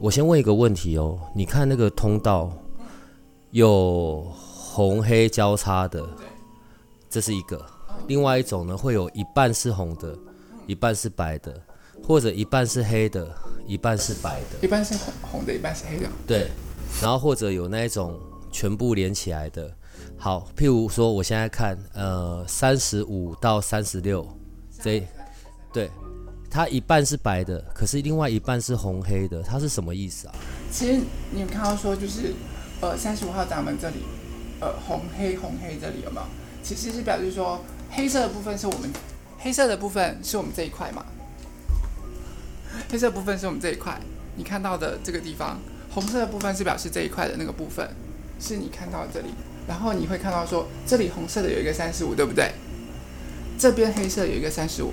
[0.00, 2.50] 我先问一个问题哦，你看那个通道
[3.50, 6.02] 有红黑交叉的，
[7.10, 7.58] 这是一个；
[8.06, 10.16] 另外一种呢，会有一半是红的，
[10.66, 11.54] 一半是白的，
[12.02, 13.30] 或者一半是黑的，
[13.66, 14.66] 一半是白的。
[14.66, 16.08] 一半是红红的，一半是黑的。
[16.26, 16.48] 对，
[17.02, 18.18] 然后或者有那一种
[18.50, 19.70] 全部连起来的。
[20.16, 24.26] 好，譬如说，我现在看，呃，三十五到三十六，
[24.82, 25.06] 这，
[25.74, 25.90] 对。
[26.50, 30.34] 它一半是白的，可是另外一半是红黑的，它是什么意思啊？
[30.72, 31.00] 其实
[31.30, 32.34] 你们看到说就是，
[32.80, 33.98] 呃，三十五号闸门这里，
[34.60, 36.26] 呃，红黑红黑这里有没有？
[36.62, 38.90] 其实是表示说，黑色的部分是我们，
[39.38, 41.06] 黑色的部分是我们这一块嘛？
[42.90, 44.00] 黑色部分是我们这一块，
[44.34, 47.88] 你看到的这个地方，红色的部分是表示这一块的那个部分，
[48.40, 49.28] 是你看到这里，
[49.68, 52.50] 然后你会看到说，这里红色的有一个三十五，对不对？
[53.56, 54.92] 这边黑色有一个三十五。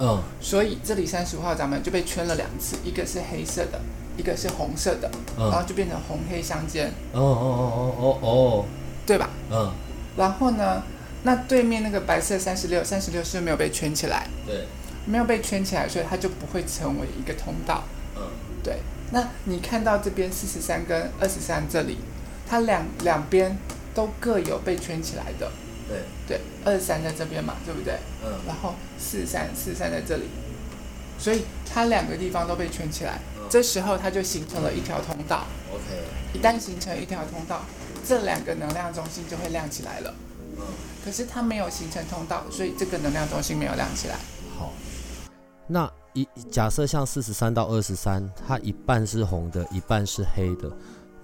[0.00, 3.80] 嗯，所以这里三十五号闸门就被圈了两次，一个是黑色的，
[4.16, 6.88] 一个是红色的，然后就变成红黑相间。
[7.12, 8.64] 哦哦哦哦哦哦，
[9.06, 9.30] 对吧？
[9.50, 9.72] 嗯。
[10.16, 10.82] 然后呢，
[11.22, 14.26] 那对面那个白色三十六，三十六是没有被圈起来。
[14.46, 14.66] 对。
[15.06, 17.84] 没有被圈起来，所以它就不会成为一个通道。
[18.16, 18.22] 嗯。
[18.62, 18.78] 对。
[19.12, 21.98] 那你看到这边四十三跟二十三这里，
[22.48, 23.56] 它两两边
[23.94, 25.50] 都各有被圈起来的。
[26.26, 27.94] 对对，二三在这边嘛，对不对？
[28.24, 28.32] 嗯。
[28.46, 30.24] 然后四三四三在这里，
[31.18, 35.44] 所以它两个地方都被圈起来，这时候它就形成了一条通道。
[35.72, 36.38] OK。
[36.38, 37.62] 一旦形成一条通道，
[38.06, 40.14] 这两个能量中心就会亮起来了。
[40.56, 40.64] 嗯。
[41.04, 44.16] 可是它没有形成通道，所以这个能量中心没有亮起来。
[44.58, 44.72] 好。
[45.66, 50.70] 那一假设像四十三到二十三，它一半是红的，一半是黑的。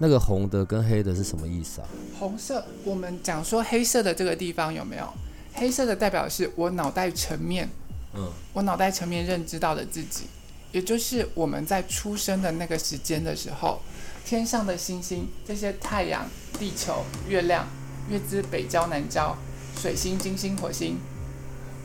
[0.01, 1.87] 那个红的跟黑的是什么意思啊？
[2.17, 5.07] 红色，我们讲说黑色的这个地方有没有？
[5.53, 7.69] 黑色的代表是我脑袋层面，
[8.15, 10.23] 嗯，我脑袋层面认知到的自己，
[10.71, 13.79] 也就是我们在出生的那个时间的时候，
[14.25, 17.67] 天上的星星，这些太阳、地球、月亮、
[18.09, 19.37] 月之北交南交、
[19.79, 20.97] 水星、金星、火星、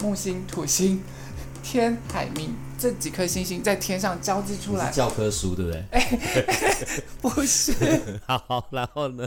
[0.01, 1.03] 木星、土星、
[1.69, 2.51] 天海冥。
[2.79, 5.83] 这几颗星星在天上交织出来，教科书对不对？
[7.21, 7.73] 不是。
[8.25, 9.27] 好，然后呢？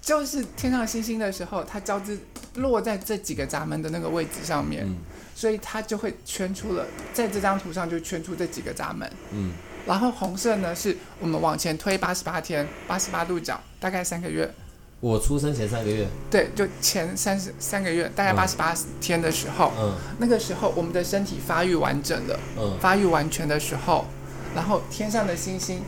[0.00, 2.16] 就是天上星星的时候，它交织
[2.54, 4.86] 落在这几个闸门的那个位置上面，
[5.34, 9.10] 所以它就会圈出了，在这张图上就圈出这几个闸门。
[9.32, 9.52] 嗯。
[9.86, 14.48] 然后红色呢，是我们往前推八十八天，八十八度角，大概三个月。
[15.00, 24.06] 我出生前三个月，对，就前三十三个月，大概八十八天的时候，嗯，那个时候我们的身体发育完整的，嗯，发育完全的时候，
[24.54, 25.82] 然后天上的星星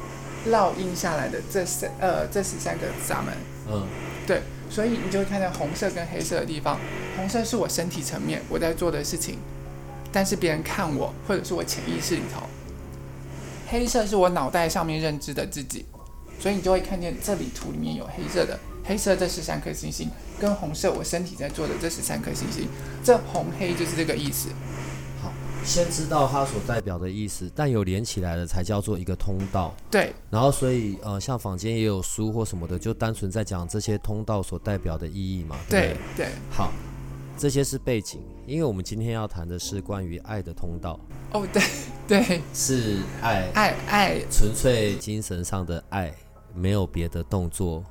[0.50, 3.32] 烙印下来的这三呃这十三个闸门，
[3.70, 3.86] 嗯，
[4.26, 6.78] 对，所以你就会看到红色跟黑色的地方，
[7.16, 9.38] 红色是我身体层面我在做的事情，
[10.12, 12.42] 但是别人看我或者是我潜意识里头，
[13.68, 15.86] 黑色是我脑袋上面认知的自己，
[16.38, 18.58] 所以你就会看见这里图里面有黑色的。
[18.86, 20.08] 黑色这十三颗星星，
[20.38, 22.68] 跟红色我身体在做的这十三颗星星，
[23.02, 24.48] 这红黑就是这个意思。
[25.20, 25.32] 好，
[25.64, 29.74] 先知道它所代表的意思，但有连起来的才叫做一个通道。
[29.90, 30.14] 对。
[30.30, 35.56] 然后，所以呃，像坊间也有书或什么的，就单纯在讲这些通道所代表的意义嘛。
[35.68, 36.28] 对对。
[36.50, 36.70] 好，
[37.36, 41.00] 这些是背景，因为我们今天要谈的是关于爱的通道。
[41.32, 41.62] 哦，对
[42.06, 42.40] 对。
[42.54, 46.14] 是爱爱爱，纯粹精神上的爱，
[46.54, 47.82] 没有别的动作。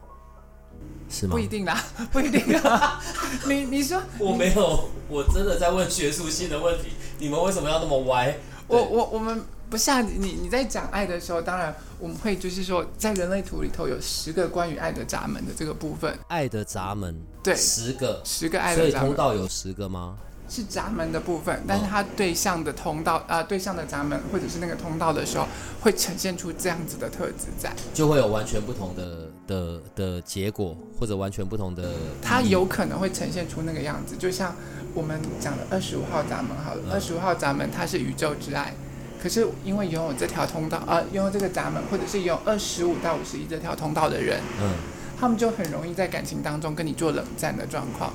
[1.20, 1.31] 是吗？
[1.31, 1.81] 不一定啦，
[2.12, 3.02] 不一定啊。
[3.48, 6.90] 你你说我没有，我真的在问学术性的问题。
[7.20, 8.36] 你们为什么要那么歪？
[8.68, 16.17] 我我我们不像你你在讲爱的时候，当然我们会就是说，在人类图里头有十个关于爱的闸门的这个部分。
[16.28, 19.00] 爱的闸门，对，十个，十个爱的闸门。
[19.00, 20.18] 所以通道有十个吗？
[20.47, 25.47] 是闸门的部分，但是它对象的通道啊，对象的闸门或者是那个通道的时候，
[25.82, 31.94] 会呈现出这样子的特质在，就会有完全不同的的的结果，或者完全不同的。
[32.22, 34.56] 它有可能会呈现出那个样子，就像
[34.94, 38.74] 我们讲的二十五号闸门好了，二十五号闸门它是宇宙之爱，
[39.22, 44.74] 可是因为拥有这条通道啊，拥有这个闸门，或者是有二十五到五十一这条通道的人，嗯，
[45.20, 48.14] 他们就很容易在感情当中跟你做冷战的状况。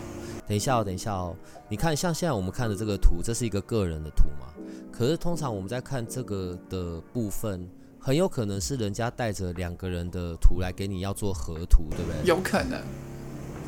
[0.50, 1.32] 等一下哦，等一下哦，
[1.69, 4.49] 你看，像现在我们看的这个图，这是一个个人的图嘛？
[4.91, 7.64] 可是通常我们在看这个的部分，
[8.00, 12.26] 很有可能是人家带着两个人的图来给你要做合图，对不对？
[12.26, 12.82] 有可能。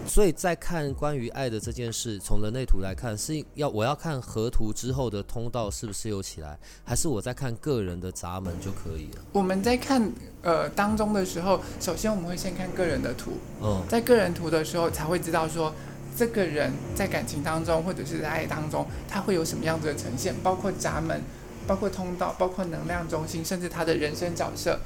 [0.09, 9.23] 所以在看关于爱的这件事，从人类图来看，是要我要看合图之后的通道是不是有起来，还是我在看个人的闸门就可以了？
[9.31, 10.11] 我们在看
[10.43, 15.73] 呃当中的时候，首先我们会先看个人的图，嗯，在个人图的时候才会知道说
[16.17, 21.21] 这个人在感情当中或者是在爱当中，他会有什么样子的呈现，包括闸门、
[21.67, 24.79] 包括通道、包括能量中心，甚至他的人生角色，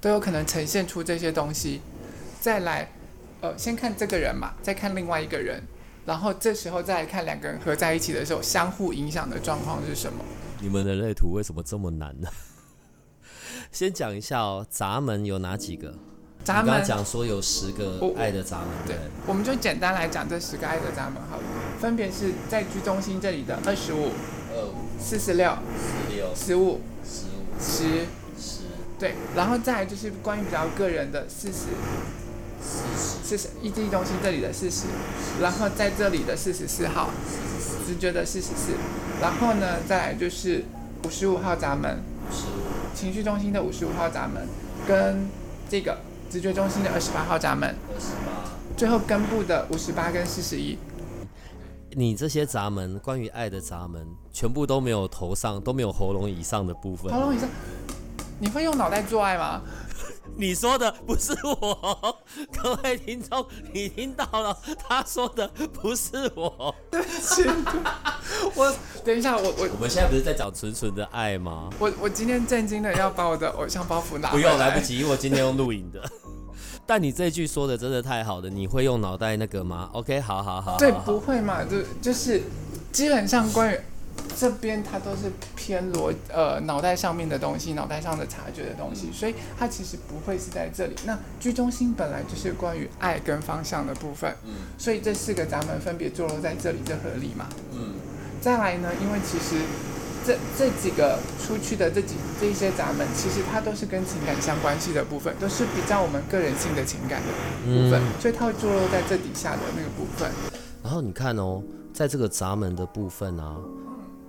[0.00, 1.80] 都有可能呈现出这些东西。
[2.40, 2.90] 再来。
[3.44, 5.60] 呃，先看这个人嘛，再看另外一个人，
[6.06, 10.24] 然后这时候再来看两个人合在一起的时候，相互影响的状况是什么？
[10.60, 12.28] 你们人类图为什么这么难呢？
[13.72, 15.92] 先讲一下哦，闸门有哪几个？
[16.44, 18.96] 闸门刚刚讲说有十个爱的闸门，对，
[19.26, 21.42] 我们就简单来讲这十个爱的闸门好了，
[21.80, 24.10] 分别是在居中心这里的二十五、
[24.52, 27.84] 二五、四十六、十六、十五、十五、十，
[28.38, 28.60] 十，
[28.98, 31.68] 对，然后再来就是关于比较个人的四十。
[32.64, 34.84] 四十，意志中心这里的四十，
[35.40, 37.10] 然后在这里的四十四号，
[37.84, 38.74] 直觉的四十四，
[39.20, 40.62] 然后呢，再来就是
[41.04, 41.98] 五十五号闸门，
[42.94, 44.46] 情绪中心的五十五号闸门，
[44.86, 45.26] 跟
[45.68, 45.98] 这个
[46.32, 47.76] 直觉中心的二十八号闸门，
[48.74, 50.78] 最后根部的五十八跟四十一。
[51.90, 54.02] 你这些闸门，关于爱的闸门，
[54.32, 57.12] 全部都没有头上，都没有喉咙以上的部分。
[57.12, 57.46] 喉咙以上，
[58.40, 59.60] 你会用脑袋做爱吗？
[60.34, 62.16] 你说的不是我，
[62.62, 64.56] 各位听众，你听到了？
[64.88, 66.74] 他说的不是我。
[66.90, 67.42] 对不起，
[68.54, 68.74] 我
[69.04, 71.68] 等一下，我我我们现在不是在讲纯纯的爱吗？
[71.78, 74.30] 我我今天震惊的要把我的偶像包袱拿。
[74.30, 76.02] 不用，来不及，因为我今天用录影的。
[76.86, 80.76] 但你这句说的真的太好了，你会用脑袋那个吗？OK，好好好。
[80.78, 81.64] 对，不会嘛？
[81.64, 82.42] 就就是
[82.90, 83.78] 基本上关于。
[84.36, 90.94] 这边它都是偏逻呃脑袋上面的东西，脑袋上的察觉的东西，所以它其实不会是在这里。
[91.06, 97.48] 那居中心本来就是关于爱跟方向的部分，嗯，所以这四个闸门分别坐落在这里，这合理嘛？
[97.72, 97.94] 嗯。
[98.40, 99.62] 再来呢，因为其实
[100.26, 107.28] 这这几个出去的这几这一些闸门，其实它都是跟情感相关系的部分，都是比较我们个人性的情感的
[107.64, 110.30] 部分，所以它会坐落在这底下的那个部分。
[110.82, 113.56] 然后你看哦，在这个闸门的部分啊。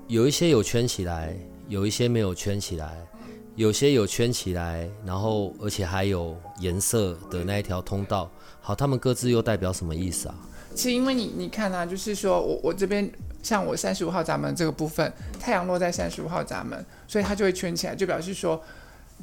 [0.08, 1.34] 有一些有圈起来，
[1.70, 2.98] 有一些没有圈起来，
[3.56, 8.30] 有些有圈起来，然后而且还有颜色的那一条通道。
[8.60, 10.36] 好，他们各自又代表什么意思啊？
[10.76, 13.10] 其实因为你你看啊，就是说我我这边
[13.44, 18.60] 像我三十五号闸门这个部分，太阳落在三十五号闸门，所以它就会圈起来，就表示说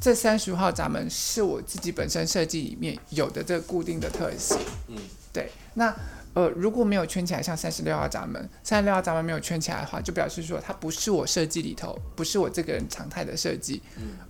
[0.00, 4.56] 这三十五号闸门是我自己本身设计里面有的这个固定的特性。
[4.86, 4.96] 嗯，
[5.32, 5.92] 对，那。
[6.32, 13.82] 呃，如果没有圈起来，像三十六号闸门，三十六号闸门没有圈起来的话，就表示说它不是我设计里头，不是我这个人常态的设计。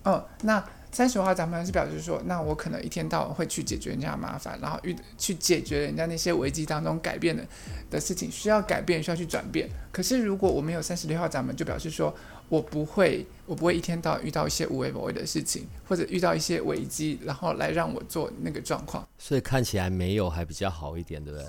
[0.02, 7.46] 嗯，那三十五号闸门是表示说，那我可能一天到晚会去解决人家的麻烦，然后遇去解决人家那些危机当中改变的
[7.88, 9.68] 的事情，需要改变，需要去转变。
[9.92, 12.12] 可是如果我没有三十六号闸门，就表示说
[12.48, 19.06] 我不会，我不会一天到晚遇到一些无微不微的事情，或者遇到一些危机，然后来让我做那个状况。
[19.16, 21.46] 所以看起来没有还比较好一点，对不对？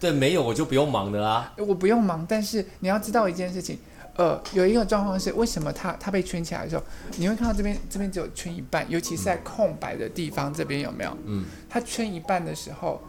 [0.00, 1.52] 对，没有我就不用忙的啦。
[1.58, 3.78] 我不用忙，但是你要知道一件事情，
[4.16, 6.82] 呃，有一个状况是，为什么它它被圈起来的时候，
[7.16, 11.16] 你会看到这边这边只有圈一半，尤其是在空白的地方，这边有没有？
[11.24, 13.00] 嗯，它圈一半的时候，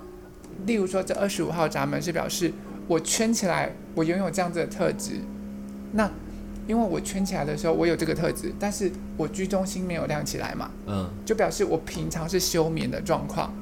[0.65, 2.53] 例如说这二十五号闸门是表示
[2.87, 5.19] 我圈起来，我拥有这样子的特质。
[5.91, 6.09] 那
[6.67, 13.53] 因为我圈起来的时候，我有这个特质，但是我居中心没有亮起来嘛，嗯，就表示我平常是休眠的状况。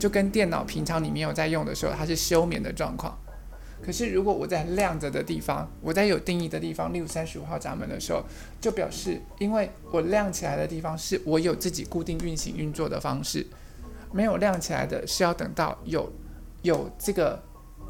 [0.00, 3.16] 就跟电脑平常你没有在用的时候，它是休眠的状况。
[3.82, 8.22] 可是如果我在亮着的地方，我在有定义的地方，例如三十五号闸门的时候，
[8.60, 13.46] 就表示因为我亮起来的地方是我有自己固定运行运作的方式，
[14.12, 16.12] 没有亮起来的是要等到有
[16.62, 17.42] 有这个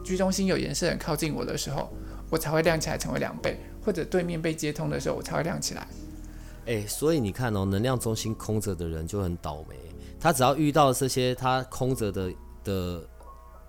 [0.05, 1.91] 居中心有颜色人靠近我的时候，
[2.31, 5.87] 我才会亮起来成为两倍，或者对面被接通的时候，我才会亮起来。
[6.67, 9.75] 哎，所以你看哦，能量中心空着的人就很倒霉。
[10.21, 12.33] 他只要遇到这些他空着的
[12.63, 13.03] 的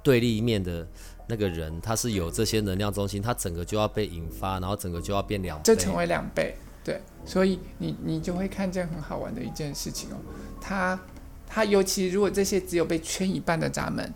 [0.03, 0.85] 对立面的
[1.31, 6.53] 那个人，他是有这些能量中心，他整个就要被引发，然后整个就要变两倍，就成为两倍。
[6.83, 10.17] 对，所以你你就会看见很好玩的一件事情哦。
[10.59, 10.99] 他
[11.47, 14.13] 他尤其如果这些只有被圈一半的闸门，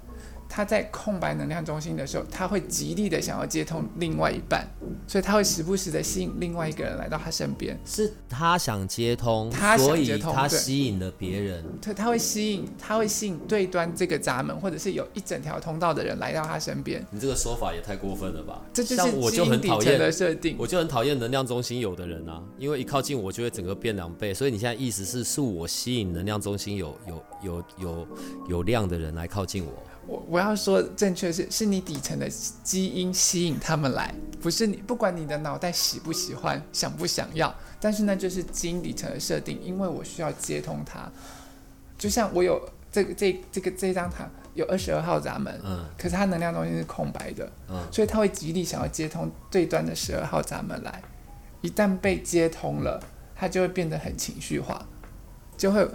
[0.48, 4.66] 他在空白能量中心的时候，他会极力的想要接通另外一半，
[5.08, 7.78] 所以他会时不时的吸引另外一个人来到他身边。
[7.86, 11.64] 是他想接通，他想所以他接通他吸引了别人。
[11.82, 17.06] 对，他会吸引，他会吸引对端这个闸门，或者是有一整条通道的人来到他身边。
[17.12, 18.62] 你这个说法也太过分了吧？
[18.74, 20.56] 这就是我就很讨底层的，设定。
[20.58, 24.34] 我就很讨厌能量中心有的人啊，因为一靠近我就会整个变两倍。
[24.34, 28.08] 所以你现在意思是，是我吸引能量中心有有有有
[28.48, 29.72] 有量的人来靠近我。
[30.08, 32.30] 我我要说正确是，是你底层的
[32.64, 41.12] 基因吸引他们来，不是你不管你的脑袋喜不喜欢、想不想要，但是呢，就是基因底层的设定，因为我需要接通它。
[41.98, 51.02] 就像我有这个这这个这张塔有二十二号闸门，嗯可是它能量中心是空白的，嗯，所以它会极力想要接通最端的十二号闸门来。
[51.62, 53.02] 一旦被接通了，
[53.36, 54.86] 它就会变得很情绪化，
[55.58, 55.88] 就会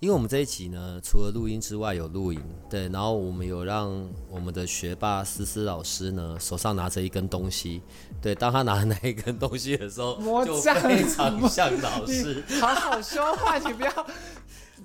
[0.00, 2.40] 因为我们这一集呢，除了录音之外有录影，
[2.70, 3.90] 对，然后我们有让
[4.30, 7.82] 我们的学霸思思老师呢手上拿着一根东西，
[8.22, 12.44] 对，当他拿那一根东西的时候，就魔杖非常像老师。
[12.60, 14.06] 好好说话，你不要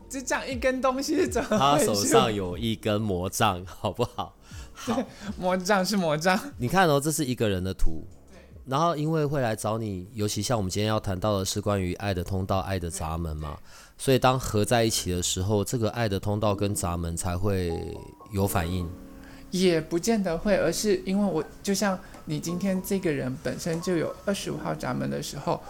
[0.09, 1.93] 只讲一根东西怎么他手？
[1.93, 4.35] 上有一根魔杖，好不好？
[4.73, 4.99] 好，
[5.37, 8.03] 魔杖是魔杖，你看哦，这是一个人的图。
[8.65, 13.57] 然后，因为会来找你，尤其像我们今天要谈到的是关于爱的通道、爱的闸门嘛，
[13.97, 17.77] 所以当合在一起的时候，这个爱的通道跟闸门才会
[18.31, 18.89] 有反应。
[19.51, 25.61] 也不见得会，而是因为我就像你今天这个人本身就有二十五号闸门的时候，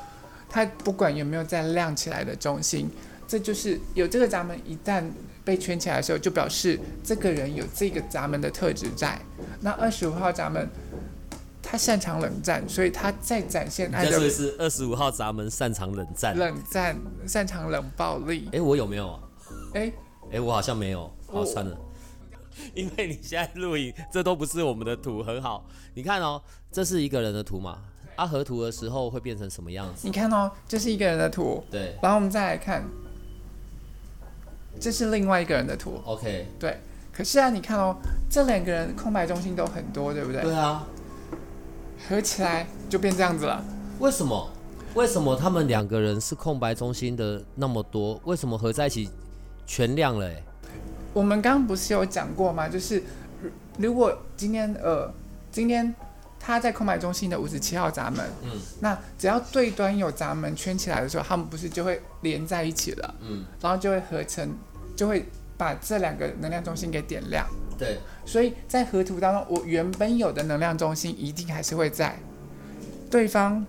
[0.47, 2.88] 他不管有没有在亮起来的中心，
[3.27, 5.03] 这就是有这个闸门一旦
[5.43, 9.19] 被圈起来的时候，就表示这个人有这个闸门的特质在。
[9.59, 10.69] 那二十五号闸门，
[11.74, 16.38] 他擅长冷战，所以他在展现你爱的再说一次，二十五号闸门擅长冷战。
[16.38, 18.48] 冷战，擅长冷暴力。
[18.53, 19.20] 哎，我有没有啊？
[19.74, 19.92] 哎，
[20.32, 21.08] 哎，我好像没有。
[21.25, 21.75] 好，我算了。
[22.75, 25.65] 因为你现在录影，这都不是我们的图，很好。
[25.96, 26.39] 你看哦，
[26.72, 27.80] 这是一个人的图嘛？
[28.18, 30.01] 啊，合图的时候会变成什么样子？
[30.03, 32.84] 你看哦，这是一个人的图，对然后我们再来看，
[34.80, 36.00] 这是另外一个人的图。
[36.06, 36.80] ，OK，对，
[37.12, 37.98] 可是啊，你看哦，
[38.30, 40.44] 这两个人空白中心都很多，对不对？
[40.44, 40.86] 对啊。
[42.10, 43.63] 合起来就变这样子了。
[44.00, 44.50] 为什么？
[44.95, 48.19] 为什么他们两个人是空白中心的那么多？
[48.25, 49.10] 为什么合在一起
[49.65, 50.27] 全亮了？
[50.27, 50.43] 哎，
[51.13, 52.69] 我们刚刚不是有讲过吗？
[52.69, 53.01] 就是
[53.41, 55.12] 如如果今天呃，
[55.51, 55.95] 今天
[56.39, 64.55] 他在空白中心的五十七号闸门，嗯那只要对端有闸门圈起来的时候，他们不是就会连在一起了，嗯，然后就会合成，
[64.95, 65.25] 就会
[65.57, 67.48] 把这两个能量中心给点亮。
[67.79, 72.18] 对，所以在河图当中，我原本有的能量中心一定还是会在，
[73.10, 73.65] 对方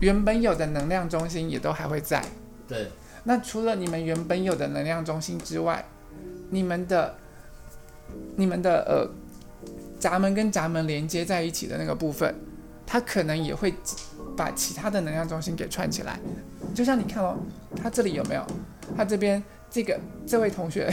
[0.00, 2.24] 原本有的能量中心也都还会在。
[2.68, 2.88] 对，
[3.24, 5.84] 那除了你们原本有的能量中心之外，
[6.50, 7.14] 你们的、
[8.36, 9.08] 你们的呃
[10.00, 12.34] 闸门跟闸门连接在一起的那个部分，
[12.86, 13.72] 它可能也会
[14.36, 16.18] 把其他的能量中心给串起来。
[16.74, 17.36] 就像你看哦，
[17.82, 18.44] 它这里有没有？
[18.96, 20.92] 它这边这个这位同学，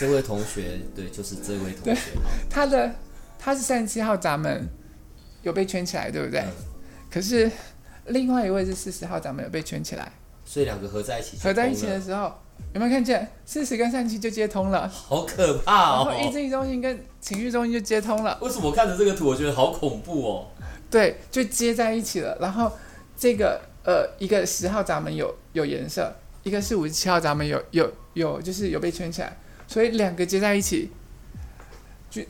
[0.00, 2.00] 这位同学，对，就是这位同学。
[2.48, 2.90] 他的
[3.38, 4.66] 他是三十七号闸门
[5.42, 6.40] 有被圈起来，对不对？
[6.40, 6.52] 嗯
[7.12, 7.50] 可是
[8.06, 10.12] 另外一位是四十号闸门有被圈起来，
[10.44, 12.32] 所以两个合在一起，合在一起的，时候
[12.72, 16.30] 有没有看见四十跟三十七就接通了，好可怕然后意哦！
[16.32, 20.46] 志力中心跟情绪中心就接通了，为什么我看着这个图，我觉得好恐怖哦？
[20.88, 22.38] 对，就接在一起了。
[22.40, 22.70] 然后
[23.16, 26.14] 这个呃一个十号闸门有有颜色，
[26.44, 29.36] 一个是五十七号闸门有有有就是有被圈起来，
[29.70, 30.90] 所以两个接在一起，
[32.10, 32.20] 就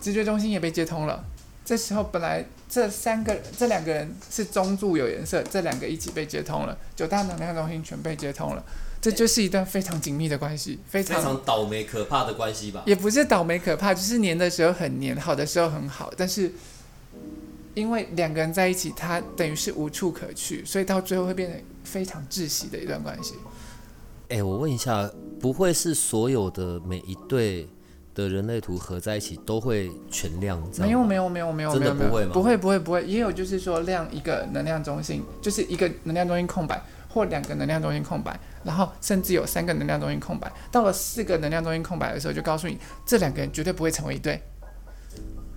[0.00, 1.22] 直觉中心也被接通了。
[1.62, 8.64] 这时候本来这三个这两个人是中柱有颜色，这两个一起被接通了，九大能量中心全被接通了，
[8.98, 12.82] 这就是一段非常紧密的关系，非非常常倒霉可怕的关系吧？
[12.86, 16.50] 也不是倒霉可怕，就是黏的时候很黏，好的时候很好，但是
[17.74, 23.34] 因为两个人在一起，他等于是无处可去，所以到最后会变得非常窒息的一段关系。
[24.30, 25.10] 哎、我问一下，
[25.42, 27.68] 不会是所有的每一对
[28.14, 30.62] 的人类图合在一起都会全亮？
[30.78, 44.40] 没有没有没有没有真的不会吗不会不会不会，也有就是说亮一个能量中心，就是一个能量中心空白，或两个能量中心空白，然后甚至有三个能量中心空白，到了四个能量中心空白的时候，就告诉你这两个人绝对不会成为一对。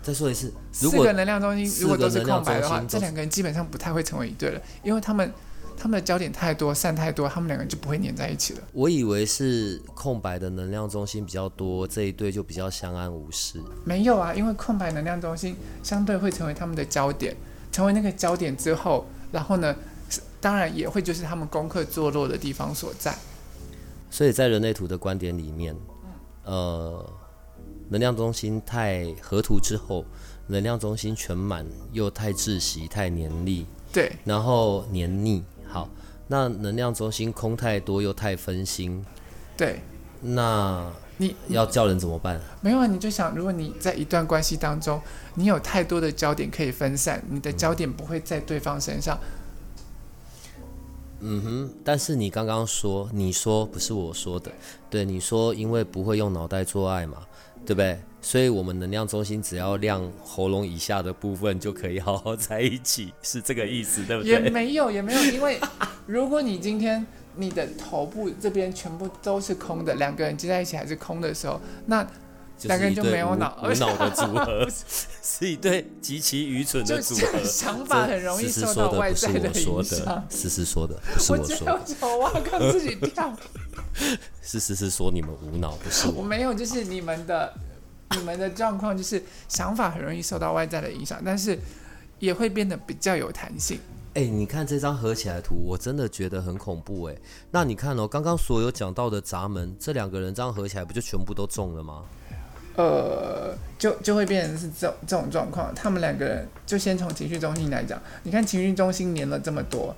[0.01, 0.51] 再说一次，
[0.81, 5.31] 如果四个能量中心如果都是空白的话这两个人基本上不太会成为一对了，因为他们
[5.77, 8.59] 他们的焦点太多，散太多，他们两个人就不会粘在一起了。
[8.73, 13.61] 我以为是空白的能量中心比较多，这一对就比较相安无事。
[13.83, 17.35] 没有啊，因为空白能量中心相对会成为他们的焦点，
[17.71, 19.75] 成为那个焦点之后，然后呢，
[20.41, 23.15] 当然也会就是他们功课坐落的地方所在。
[24.09, 25.75] 所以在人类图的观点里面，
[26.45, 27.05] 呃，
[27.89, 30.05] 能量中心太合图之后，
[30.47, 35.43] 能量中心全满又太窒息、太黏腻，对然后黏腻。
[35.67, 35.89] 好，
[36.27, 39.05] 那能量中心空太多又太分心，
[39.57, 39.81] 对，
[40.21, 42.39] 那你要叫人怎么办？
[42.61, 45.01] 没有啊，你就想，如果你在一段关系当中，
[45.35, 49.17] 你有太多的焦点可以分散，你的焦点不会在对方身上。
[51.21, 54.51] 嗯哼，但是你刚刚说，你说不是我说的，
[54.89, 57.17] 对，你说因为不会用脑袋做爱嘛，
[57.65, 57.99] 对不对？
[58.25, 64.49] 所以我们能量中心只要亮喉咙以下的部分就可以好好在一起，是这个意思，对不对也对？
[64.49, 65.59] 没有，也没有，因为
[66.07, 67.05] 如果你今天
[67.35, 74.67] 你的头部这边全部都是空的，两个人接在一起还是空的时候，那就是两个人就没有脑无脑的组合，
[75.21, 77.43] 是一对极其愚蠢就的组合。
[77.43, 83.31] 想法很容易受到外在的我说影响的。，思思说的不是我说的我说的，手挖刚自己跳，
[84.41, 86.13] 是思思说你们无脑，不是我。
[86.15, 87.53] 我没有，就是你们的
[88.11, 91.57] 你们的状况就是想法很容易受到外在的影响，但是
[92.19, 93.79] 也会变得比较有弹性。
[94.13, 97.15] 哎、你看这张合起来的图，我真的觉得很恐怖哎。
[97.51, 102.03] 那你看哦，刚刚所有讲到的闸门，这两个人这样合起来，不就全部都中了吗？
[102.77, 105.73] 呃，就就会变成是这种这种状况。
[105.75, 109.95] 他们两个人就先从情绪中心来讲，你看情绪中心粘了这么多，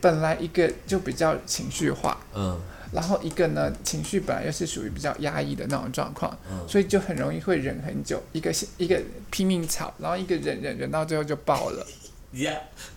[0.00, 2.60] 本来一个就比较情绪化，嗯，
[2.92, 8.22] 然后一个呢情绪本来又是属于比较压抑的那种状况，嗯所以就很容易会忍很久。
[8.32, 9.00] 一个一个
[9.30, 11.86] 拼命吵，然后一个忍忍忍到最后就爆了。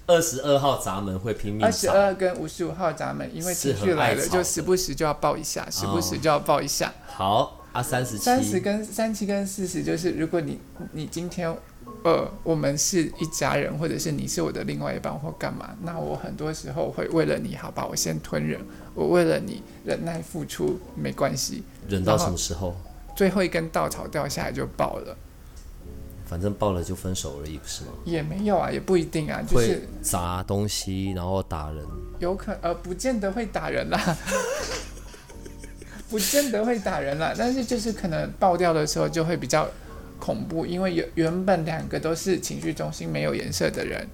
[0.05, 6.93] 二十二号闸门会拼命二十，二跟五十五号闸门，因为情绪来了，就时不时就要爆一下，时不时就要爆一下。
[7.07, 10.59] 好啊，三十三十，跟三七跟四十，就是如果你
[10.91, 11.55] 你今天，
[12.03, 18.59] 呃，我们是一家人，或者是你是我的另外一半或干嘛，那我很多时候会为了你，好吧，我先吞忍，
[18.99, 22.75] 我为了你忍耐付出没关系，忍到什么时候？
[23.15, 25.15] 最后一根稻草掉下来就爆了，
[26.25, 27.91] 反正爆了就分手而已，不是吗？
[28.03, 31.81] 也没有啊，也不一定啊，就是砸东西，然后打人。
[32.19, 34.17] 有可呃，不见得会打人啦。
[36.09, 39.65] 不见得会打人啦，但是就是可能爆掉的时候就会比较
[40.19, 44.05] 恐怖，因为原原本两个都是情绪中心没有颜色的人，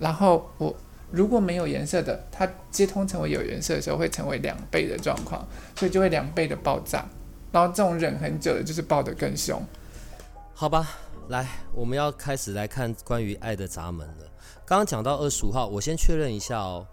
[0.00, 0.74] 然后我
[1.10, 7.06] 如果没有颜色的，它接通成为有颜色的时候，会成为两倍的状况，所以就会两倍的爆炸。
[7.52, 9.62] 然后这种忍很久的，就是爆得更凶。
[10.52, 10.88] 好吧，
[11.28, 14.24] 来，我们要开始来看关于爱的闸门了。
[14.66, 16.84] 刚刚讲到二十五号，我先确认一下哦，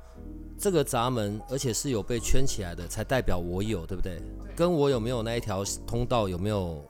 [0.60, 4.22] 这个闸门，而且是有被圈起来的，才代表我有，对不对？
[4.56, 6.88] 跟我有没有那一条通道有没有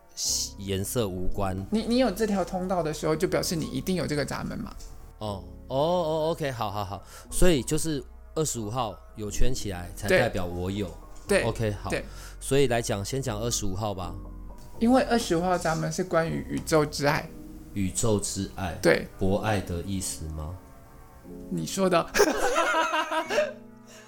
[0.58, 1.58] 颜色无关。
[1.72, 4.74] 你你有这条通道的时候，就表示你一定有这个闸门嘛？
[5.20, 5.44] 哦
[5.76, 8.04] 哦哦，OK，好好好，所以就是
[8.36, 10.90] 二十五号有圈起来，才代表我有。
[11.28, 12.04] 对，OK，好对。
[12.40, 14.14] 所以来讲，先讲二十五号吧。
[14.80, 17.28] 因为二十五号闸门是关于宇宙之爱。
[17.74, 20.56] 宇宙之爱，对，博爱的意思吗？
[21.50, 22.06] 你说的。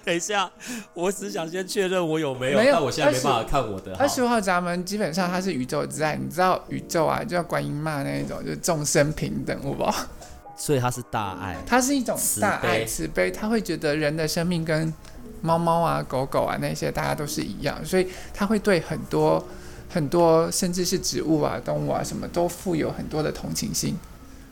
[0.04, 0.52] 等一下，
[0.94, 3.96] 我只想先确认我有没有，没有但我现在没办法看我的。
[3.96, 10.06] 二十五号闸门基本上它是宇宙之爱，你知道宇宙啊，就像观音妈那一种，就是众生平等，好不好？
[10.56, 11.56] 所以它是大爱。
[11.66, 14.94] 它是一种大爱慈慈悲，他会觉得人的生命跟
[15.42, 19.46] 猫猫啊、狗狗啊那些大家都是一样，所以他会对很多
[19.90, 23.96] 很多甚至是植物啊、动物啊什么都富有很多的同情心。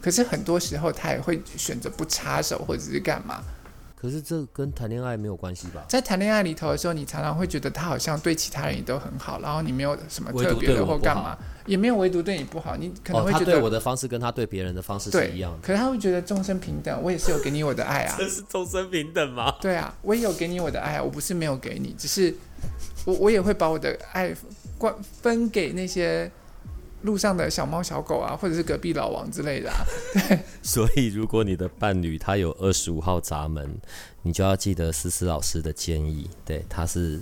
[0.01, 3.41] 可是很多时候他也会选择不插手或者是干嘛。
[4.03, 5.81] 可是这跟谈恋爱没有关系吧？
[5.87, 15.59] 在谈恋爱里头的时候，你常常会觉得他好像对其他人也都很好，然后你没有什么特别的或干嘛，也没有唯独对你不好，你可能会觉得、对我的方式跟他对别人的方式是一样的。
[15.61, 18.15] 可是他会觉得众生平等，我也是有给你我的爱啊。
[18.19, 19.55] 这是众生平等吗？
[19.61, 22.35] 对啊，我也有给你我的爱啊，我不是没有给你，只是
[23.05, 24.35] 我我也会把我的爱
[24.77, 26.29] 关分给那些
[27.03, 29.77] 路上的小猫小狗啊，或者是隔壁老王之类的啊。
[30.61, 33.77] 所以，如果你的伴侣他有二十五号闸门，
[34.23, 36.29] 你就要记得思思老师的建议。
[36.43, 37.19] 对，他是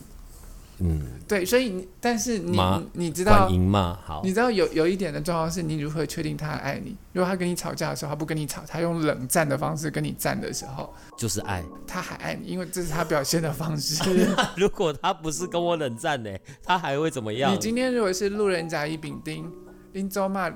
[0.83, 6.95] 嗯，对，所以你但是你你你知道观音嘛，好你，知道有有一点的状况是你如何确定他爱你？
[7.13, 11.63] 如果他跟你吵架的时候，他不跟你吵，他用冷战的方式跟你战的时候，就是爱。
[11.85, 14.03] 他还爱你，因为这是他表现的方式。
[14.57, 16.29] 如果他不是跟我冷战呢，
[16.63, 17.57] 他还会怎么样你？
[17.59, 19.51] 今天如果是路人甲乙丙丁，
[19.93, 20.49] 林州嘛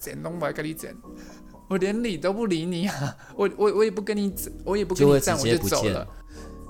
[0.00, 0.94] 整拢不会跟你整，
[1.68, 3.16] 我连理都不理你啊！
[3.34, 4.32] 我我我也不跟你，
[4.64, 6.06] 我也不跟你站，我就走了。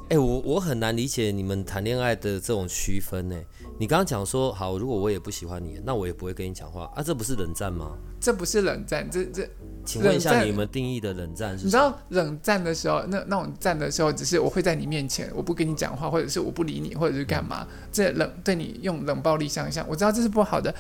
[0.09, 3.37] 哎、我我很难理解你们谈恋爱的这种区分呢。
[3.79, 7.93] 你刚刚讲说，好，如果我也不喜欢你，那我也不会跟你讲话啊，这不是冷战吗？
[8.19, 9.47] 这不是冷战，这这
[9.85, 11.77] 请问一下，你们定义的冷战是你知？
[11.77, 17.67] 道冷战的时候，那那种战的时候，只是我会在你面前，我不跟你讲话，或者是我不理你，或者是干嘛？
[17.93, 20.75] 这冷对你用冷暴力想想，我知道这是不好的。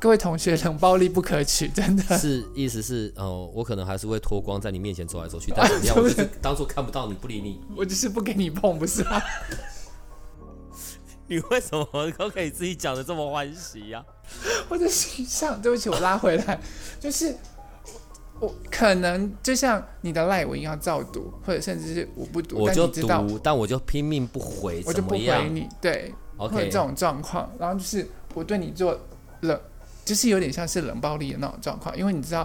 [0.00, 2.18] 各位同学，冷暴力不可取，真的。
[2.18, 7.60] 是意思是，哦、我可能还是会脱光在你面前走来走去，但怎么样，我就是当做看不到你，不理你。
[7.76, 9.22] 我只是不给你碰，不是吗？
[11.30, 14.04] 你为什么都可以自己讲的这么欢喜呀、
[14.68, 16.60] 我的形象，对不起，我拉回来，
[16.98, 17.32] 就是
[18.40, 27.48] 我可能就像你的赖我一样照读，或者甚至是我不读，我就读，但我就拼命不回，我就不回你，对，会有？OK，这种状况。
[27.60, 28.98] 然后就是我对你做
[29.42, 29.60] 冷，
[30.04, 32.44] 就是有点像是冷暴力的那种状况，因为你知道，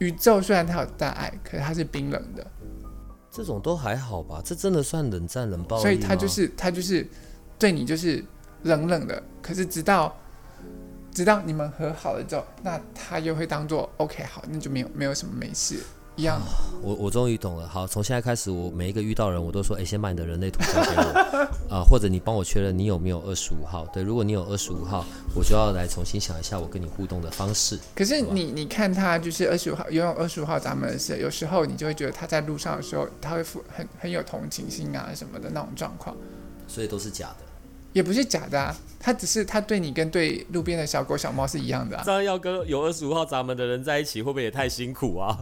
[0.00, 2.46] 宇宙虽然它有大爱，可是它是冰冷的，
[3.30, 4.42] 这种都还好吧？
[4.44, 5.82] 这真的算冷战冷暴力吗？
[5.82, 7.08] 所以它就是它就是
[7.58, 8.24] 对你就是
[8.62, 10.14] 冷冷的，可是直到。
[11.12, 15.80] 直到你们和好了之后，那他又会当做 OK 好，那就没有没有什么没事
[16.14, 16.38] 一样。
[16.82, 17.66] 我我终于懂了。
[17.66, 23.86] 好，从现在开始，我每一个遇到人，我都说，哎、先把你的人类图交给我， 啊、或者你帮我确认你有没有二十五号。
[23.94, 27.78] 对，如果你有二十五号，我就要来重新想一下我跟你互动的方式。
[27.94, 36.14] 可是你你看他就是二十五号拥有二十五号咱们的事，有时候你就会觉得他在路上的时候，他会负很很有同情心啊什么的那种状况，
[36.66, 37.44] 所以都是假的。
[37.92, 42.02] 也不是假的啊，他只是他对你跟对路边的小狗小猫是一样的、啊。
[42.04, 45.38] 这样要跟有二十五号闸门的人在一起，会不会也太辛苦啊？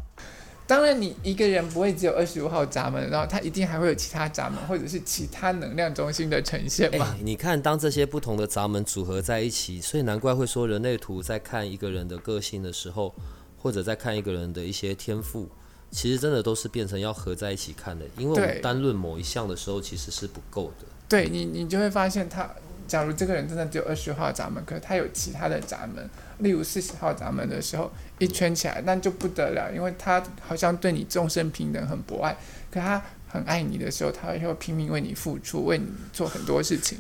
[0.67, 7.15] 当然，你一个人不会只有二十五号闸门，然后他一定还会有其他闸门或者是其他能量中心的呈现哎、嘛。
[7.21, 13.15] 你看，当这些不同的闸门组合在一起，所以难怪会说人类图在看一个人的个性的时候，
[13.59, 15.49] 或者在看一个人的一些天赋，
[15.91, 18.07] 其实真的都是变成要合在一起看的。
[18.17, 20.87] 因为我们单论某一项的时候，其实是不够的。
[21.09, 22.49] 对你，你就会发现他，
[22.87, 32.37] 假如这个人真的只有二十号闸门，可是他有其他的闸门，例如四十号闸门的时候，一圈起来，那就不得了，因为他好像对你众生平等，很博爱，
[32.71, 36.99] 可他很爱你的时候，他会拼命为你付出，为你做很多事情。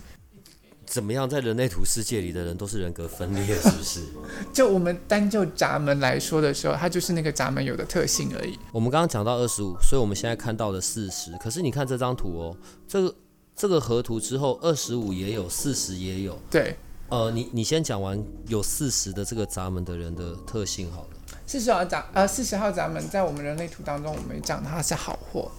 [0.86, 4.00] 怎么样，在人类图世界里的人都是人格分裂，是不是？
[4.52, 8.56] 就我们单就闸门来说的时候，它就是那个闸门有的特性而已。
[8.70, 11.32] 我们刚刚讲到二十五，所以我们现在看到的四十。
[11.38, 13.14] 可是你看这张图哦，这个
[13.56, 16.38] 这个河图之后，二十五也有，四十也有。
[16.50, 16.76] 对，
[17.08, 21.08] 呃，你你先讲完有四十的这个闸门的人的特性好了。
[21.46, 25.50] 四十号闸呃四十号闸门在我们人类图当中，我们讲它是好货，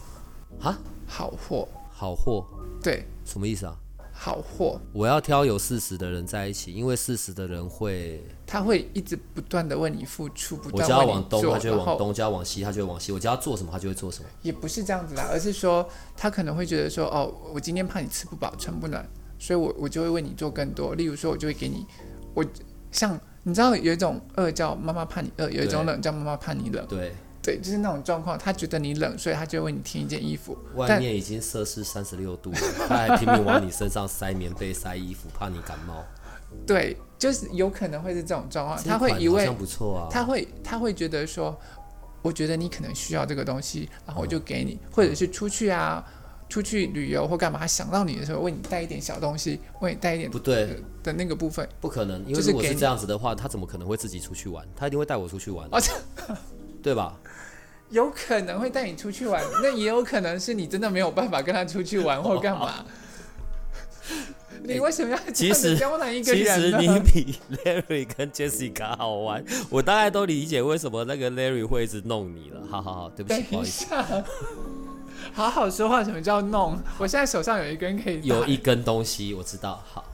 [0.59, 0.77] 啊，
[1.07, 2.45] 好货，好货
[2.83, 3.77] 对，什么意思啊？
[4.11, 13.11] 好货，我要挑有四十的人在一起，因为四十的人会，他会一直不断的为你付出，不我叫他往东，他就会往东；叫他往西，他就会往西。
[13.11, 14.29] 我叫他做什么，他就会做什么。
[14.43, 19.03] 也不是这样子啦，而是说他可能会觉得说，哦，我今天怕你吃不饱穿不暖，
[19.39, 20.93] 所以我我就会为你做更多。
[20.93, 21.85] 例如说，我就会给你，
[22.35, 22.45] 我
[22.91, 28.37] 像你知道有一种饿叫妈妈怕你饿，有一种冷叫妈妈怕你冷，对，对，就是那种状况。
[28.37, 30.57] 他觉得你冷，所以他就会为你添一件衣服。
[30.75, 36.03] 外面已经摄氏三十六度了，他还拼命往你身上塞棉被、塞衣服，怕你感冒。
[36.65, 39.49] 对，就是有可能会是这种状况，他会以为。
[40.11, 41.59] 他会他会觉得说，
[42.21, 46.05] 我觉得你可能需要这个东西，然后我就给嗯你，或者是出去啊，
[46.47, 51.67] 出去旅游或干嘛，他想到你的时候，为你带一点小东西，为你带一点不对，的那个部分。
[51.81, 54.63] 不可能，因为如果是这样子的话，他怎么可能会自己出去玩？
[54.75, 55.91] 他一定会带我出去玩，哦，这
[56.83, 57.17] 对吧？
[57.89, 62.85] 有可能会带你出去玩，那也有可能是你真的没有办法跟他出去玩或干嘛。
[64.65, 66.71] 你为什么要其实刁难一个其实？
[66.77, 72.61] 你比 Larry 跟 Jessica 好玩，我大概都理解为什么那个 Larry 会一直弄你了。
[72.69, 73.85] 好好好，对不起，不好意思。
[75.33, 76.77] 好好说话，什么叫弄？
[76.97, 80.05] 我现在手上有一根可以有一根东西我知道，好，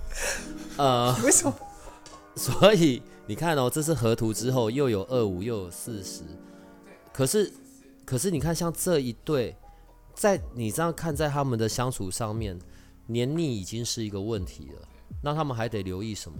[0.77, 1.53] 呃， 为什么？
[2.35, 6.21] 所以你看哦，这是合图之后又有二五又有四十，
[7.11, 7.51] 可是
[8.05, 9.55] 可是你看像这一对，
[10.15, 12.57] 在你这样看在他们的相处上面，
[13.11, 14.87] 黏腻已经是一个问题了，
[15.23, 16.37] 那他们还得留意什么？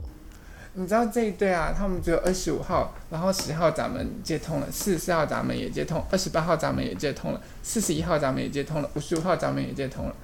[0.73, 10.15] 你知道这一对啊，他们只有二十五号，然后十号闸门接通了，四十四号闸门也接通，二十八号闸门也接通了，四十一号闸门也接通了，五十五号闸门也接通了，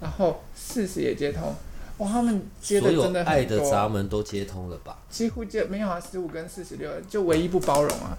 [0.00, 1.54] 然后四十也接通。
[1.98, 4.98] 哇，他们接的真的爱的，闸门都接通了吧？
[5.08, 8.18] 几乎接没有啊，十五跟四十六，就唯一不包容啊，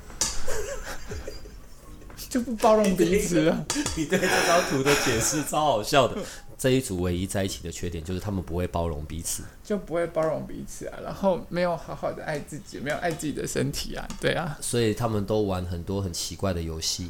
[2.30, 3.66] 就不包容彼此了。
[3.96, 6.18] 你对这张图的解释超好笑的。
[6.58, 9.44] 这一组唯一在一起的缺点就是他们不会包容彼此。
[9.64, 17.10] 就不会包容彼此啊，然后没有好好的爱自己，没有爱自己的身体啊，对啊，所以他们都玩很多很奇怪的游戏。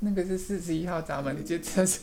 [0.00, 2.00] 那个是四十一号闸门，你这真是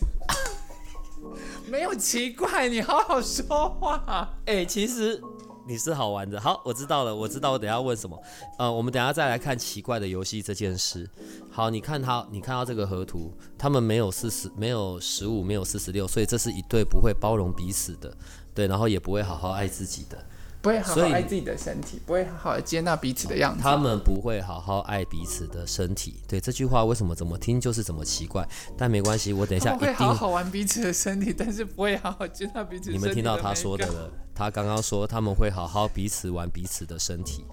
[1.68, 4.34] 没有奇怪，你好好说话。
[4.46, 5.22] 哎、其实
[5.67, 6.39] 你是好玩的。
[6.39, 8.21] 好，我知道了，我知道我等下问什么。
[8.58, 11.10] 呃，我们等下再来看奇怪的游戏这件事。
[11.50, 18.15] 好，你看他，你看到这个河图，他们没有四十，没有十五，没有四十六，所以这是一对不会包容彼此的，
[18.54, 20.17] 对，然后也不会好好爱自己的。
[20.62, 23.63] 不会好好爱自己的身体，不会好好地接纳彼此的样子。
[23.63, 26.21] 他们不会好好爱彼此的身体。
[26.28, 28.47] 对这句话，为什么怎么听就是怎么奇怪？
[28.78, 30.13] 但没关系，我等一下一定会好。
[30.13, 32.91] 好玩彼此的身体，但是不会好好接纳彼此。
[32.91, 33.88] 你们听到他说的？
[33.88, 37.43] 了，他刚刚说他们会好好彼此玩彼此的身体。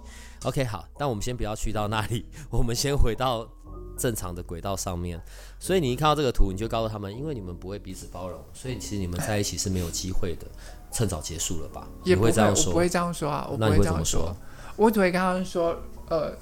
[0.44, 3.48] OK，好，但我们先不要去到那里，我们先回到
[3.98, 5.20] 正常的轨道上面。
[5.58, 10.46] 所以你一看到这个图，你就告诉他们，因为你们不会彼此包容，所以其实你们在一起是没有机会的，
[10.92, 11.86] 趁早结束了吧？
[12.04, 12.66] 也不会，这样说？
[12.68, 14.36] 我不会这样说啊，我不会这样说说。？
[14.76, 15.76] 我只会跟他们说，
[16.08, 16.32] 呃，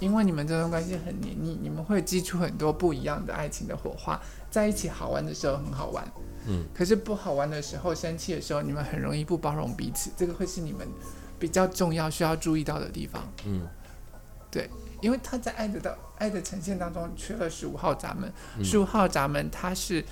[0.00, 6.06] 因为你们这段关系很黏腻，你们会激出很多不一样的爱情的火花，在一起好玩的时候很好玩，
[6.46, 10.86] 嗯，可是不好玩的时候、生气的时候，你们很容易不包容彼此，这个会是你们
[11.38, 13.26] 比较重要需要注意到的地方。
[13.46, 13.66] 嗯，
[15.00, 18.64] 因为他在爱的的爱的呈现当中缺了十五号闸门，嗯。
[18.64, 20.04] 十五、号闸门它是，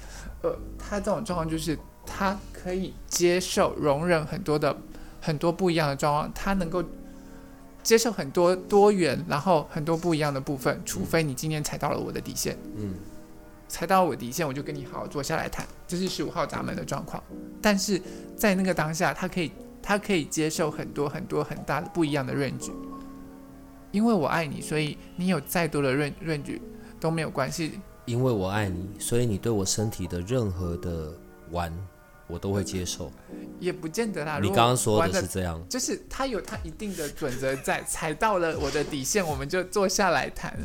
[0.43, 4.77] 呃，他这种状况就是他可以接受容忍很多的
[5.21, 6.83] 很多不一样的状况，他能够
[7.83, 12.95] 接受很多多元，然后很多不一样的部分，除非你今天踩到了我的底线，嗯，
[13.69, 17.23] 踩到我的底线，我就跟你好好坐下来谈，这是十五号闸门的状况。
[17.63, 18.01] 但是
[18.37, 22.71] 在那个当下，他可以他可以接受很多很多很大的不一样的 range，
[23.91, 26.61] 因为我爱你，所以你有再多的 range range
[27.01, 27.81] 都没有关系。
[28.05, 31.13] 因为我爱你，所以你对我身体的任何的
[31.51, 31.73] 玩，
[32.27, 33.13] 我都会接受。
[33.61, 34.39] 也不见得啦。
[34.41, 40.57] 你刚刚说的是这样，就是他有他一定的准则在，踩到了我的底线，我们就坐下来谈。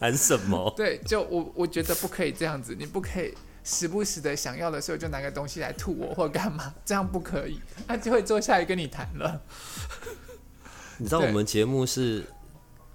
[0.00, 0.72] 谈什么？
[0.76, 9.42] 对，就我我觉得不可以这样子，你不可以时不时的想要的时候就拿个东西来吐我或干嘛，这样不可以，他就会坐下来跟你谈了。
[10.98, 12.24] 你知道我们节目是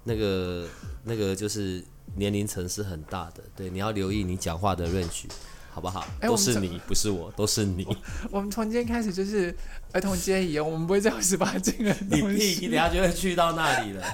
[0.04, 0.66] 那个
[1.04, 1.82] 那个就是
[2.16, 5.24] 年龄层是很大的，对，你要留意你讲话的 range，
[5.70, 6.04] 好不好？
[6.20, 7.86] 都是你，不是我，都是你。
[8.30, 9.54] 我们从今天开始就是
[9.92, 12.68] 儿童节一样，我们不会再有十八禁的你屁，你西。
[12.68, 14.04] 等下就会去到那里了。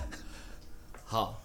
[1.05, 1.42] 好，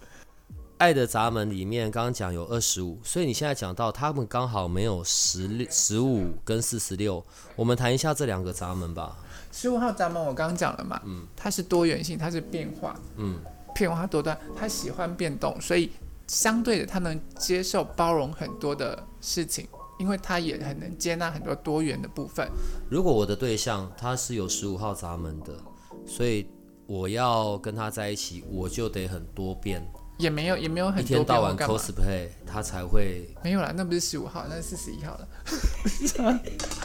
[0.76, 7.24] 爱的闸门里面刚刚讲有二十五，所以你现在讲到他们刚好没有十六、十五跟四十六，
[7.56, 9.16] 我们谈一下这两个闸门吧。
[9.56, 13.38] 十五号闸门我刚刚讲了嘛，嗯，它是多元性，它是变化，嗯，
[13.72, 15.92] 变化多端，它喜欢变动，所以
[16.26, 19.68] 相对的它能接受包容很多的事情，
[20.00, 22.50] 因为它也很能接纳很多多元的部分。
[22.90, 25.56] 如果我的对象他是有十五号闸门的，
[26.04, 26.48] 所以
[26.86, 29.80] 我要跟他在一起，我就得很多变，
[30.18, 35.28] 也没有也没有很一多天到晚 cosplay，他才会没有啦，那不是十五号，那是四十一号了。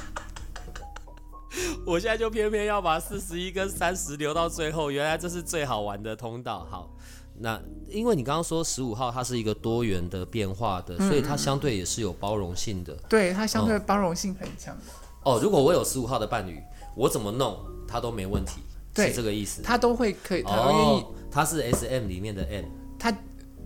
[1.89, 6.67] 我现在就偏偏要把四十一跟三十留到最后，原来这是最好玩的通道。
[6.69, 6.95] 好，
[7.39, 12.95] 那因为你刚刚说十五号它是一个多元的变化的，所以它相对也是有包容性的。
[13.09, 14.77] 对它相对包容性很强，
[15.23, 16.61] 哦，如果我有十五号的伴侣，
[16.95, 18.61] 我怎么弄他都没问题，
[18.93, 19.63] 对是这个意思。
[19.63, 22.65] 他都会可以，他都愿意，哦，他是 S M 里面的 M，
[22.99, 23.11] 他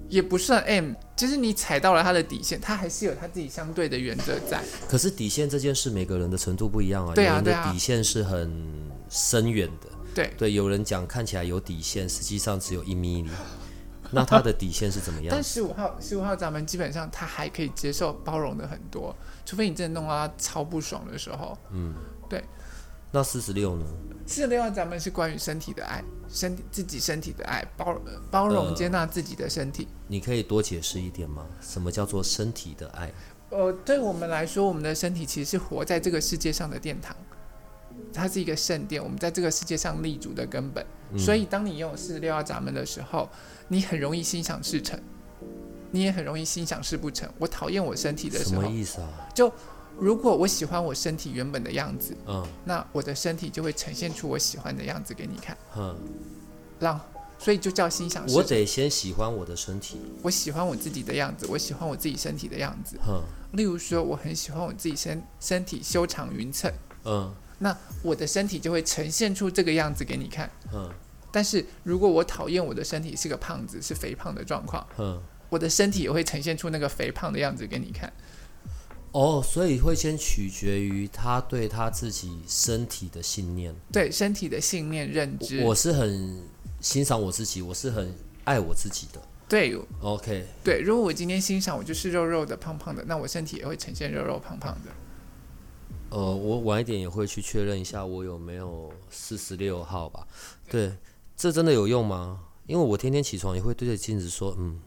[0.09, 4.63] 也不算 M，就是你踩到了他的底线，他还是有他自己相对的原则在。
[4.87, 7.13] 可是底线这件事，每个人的程度不一样啊。
[7.13, 9.87] 对啊对啊底线是很深远的。
[10.13, 13.31] 对对，有人讲看起来有底线，实际上只有一米里。
[14.11, 15.43] 那他的底线是怎么样但？
[15.43, 21.57] 十五号十五号咱们基本上他还可以接受包容的很多，除非你真的弄到他超不爽的时候。
[23.13, 23.85] 那四十六呢？
[24.25, 29.87] 四十六号闸门是关于身体的爱，身体自己身体的爱，包呃包容呃接纳自己的身体。
[30.07, 31.45] 你可以多解释一点吗？
[31.61, 33.11] 什么叫做身体的爱？
[33.51, 37.15] 呃，对我们来说，我们的身体其实是活在这个世界上的殿堂，
[38.11, 40.83] 它是一个圣殿，我们在这个世界上立足的根本。
[41.11, 43.29] 嗯所以，当你拥有四十六号闸门的时候，
[43.67, 44.99] 你很容易心想事成，
[45.91, 47.29] 你也很容易心想事不成。
[47.37, 49.09] 我讨厌我身体的什时候，么意思啊？
[49.99, 55.95] 如果我喜欢我身体原本的样子，嗯那我的身体就会呈现出我喜欢的样子给你看，嗯，
[56.79, 56.99] 让
[57.37, 58.37] 所以就叫心想事成。
[58.37, 59.99] 我得先喜欢我的身体。
[60.21, 62.97] 我喜欢我自己的样子，我喜欢我自己身体的样子。
[63.07, 63.21] 嗯，
[63.53, 66.71] 例如说，我很喜欢我自己身身体修长匀称。
[67.05, 70.49] 嗯那我的身体就会呈现出这个样子给你看。
[70.73, 70.89] 嗯
[71.31, 75.21] 但是如果我讨厌我的身体是个胖子，是肥胖的状况，嗯。
[75.49, 78.11] 我的身体也会呈现出那个肥胖的样子给你看。
[79.13, 83.73] 哦，所以会先取决于他对他自己身体的信念。
[83.91, 86.41] 对身体的信念认知，我是很
[86.81, 89.21] 欣赏我自己，我是很爱我自己的。
[89.47, 94.91] 对 OK，对，如果我今天欣赏我就是肉肉的、胖胖的，那我身体也会呈现肉肉胖胖的。
[96.09, 100.27] 呃，我晚一点也会去确认一下我有没有四十六号吧。
[100.67, 100.91] 对，
[101.37, 102.39] 这真的有用吗？
[102.65, 104.79] 因为我天天起床也会对着镜子说，嗯，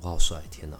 [0.00, 0.78] 我好帅，天哪！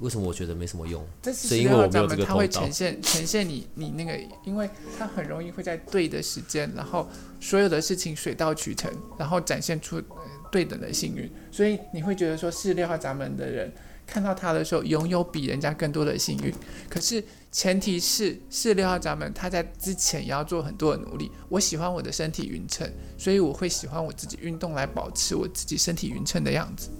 [0.00, 1.06] 为什么我觉得没什么用？
[1.22, 2.72] 这是是因为我没有咱们这个通道它会呈。
[2.72, 7.08] 现呈现你你那个，因为它很容易会在对的时间，然后
[7.40, 10.04] 所有的事情水到渠成，然后展现出、呃
[10.50, 13.72] 对等的幸运，所以你会觉得说四六号闸门的人
[14.04, 16.52] 看到他的时候，拥有比人家更多的幸运。
[16.88, 21.30] 可是前提是四六号闸门他在之前也要做很多的努力。
[21.48, 26.90] 我喜欢我的身体匀称，所以我会喜欢我自己运动来保持我自己身体匀称的样子。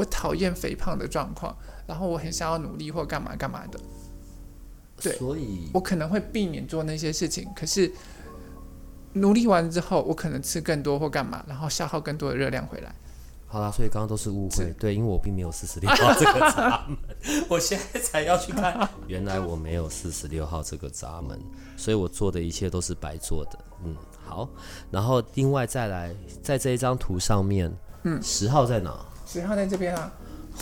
[0.00, 1.54] 哦，我讨厌肥胖的状况，
[1.86, 3.78] 然后我很想要努力或干嘛干嘛的。
[5.02, 7.90] 对所以我可能会避免做那些事情，可是
[9.14, 12.94] 努力完之后，我可能吃更多或干嘛，然后消耗更多的热量回来。
[13.46, 14.72] 好啦，所以刚刚都是误会。
[14.78, 16.96] 对，因为我并没有四十六号这个闸门，
[17.48, 21.36] 我现在才要去看，原来我没有四十六号这个闸门，
[21.76, 23.58] 所以我做的一切都是白做的。
[23.84, 24.48] 嗯，好。
[24.90, 27.72] 然后另外再来，在这一张图上面，
[28.04, 29.04] 嗯十号在哪？
[29.32, 30.12] 十号在这边啊，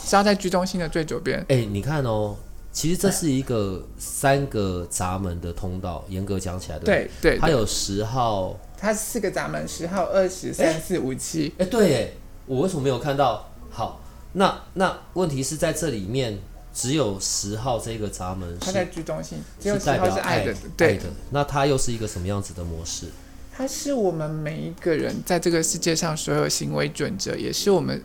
[0.04, 1.42] 十号在居中心的最左边。
[1.48, 2.36] 哎、你看哦，
[2.70, 7.10] 其实这是一个三个闸门的通道，严格讲起来，对对？
[7.22, 11.54] 对对，它有十号，它四个闸门，十号、二十、三四、五、七。
[11.56, 12.10] 哎、对，哎，
[12.44, 13.50] 我为什么没有看到？
[13.70, 14.02] 好，
[14.34, 16.38] 那那问题是在这里面
[16.74, 23.06] 只有十号这个闸门它在居中心，只有十号是爱的，对的，，那它又是一个什么样子的模式？
[23.50, 28.00] 它是我们每一个人在这个世界上所有行为准则，也是我们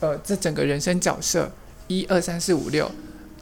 [0.00, 1.50] 呃这整个人生角色
[1.88, 2.90] 一二三四五六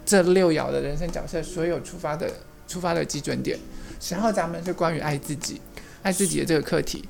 [0.04, 2.30] 这六爻的人生角色所有出发的
[2.66, 3.58] 出发的基准点。
[4.00, 5.60] 十号闸门是关于爱自己，
[6.02, 7.04] 爱自己的这个课题，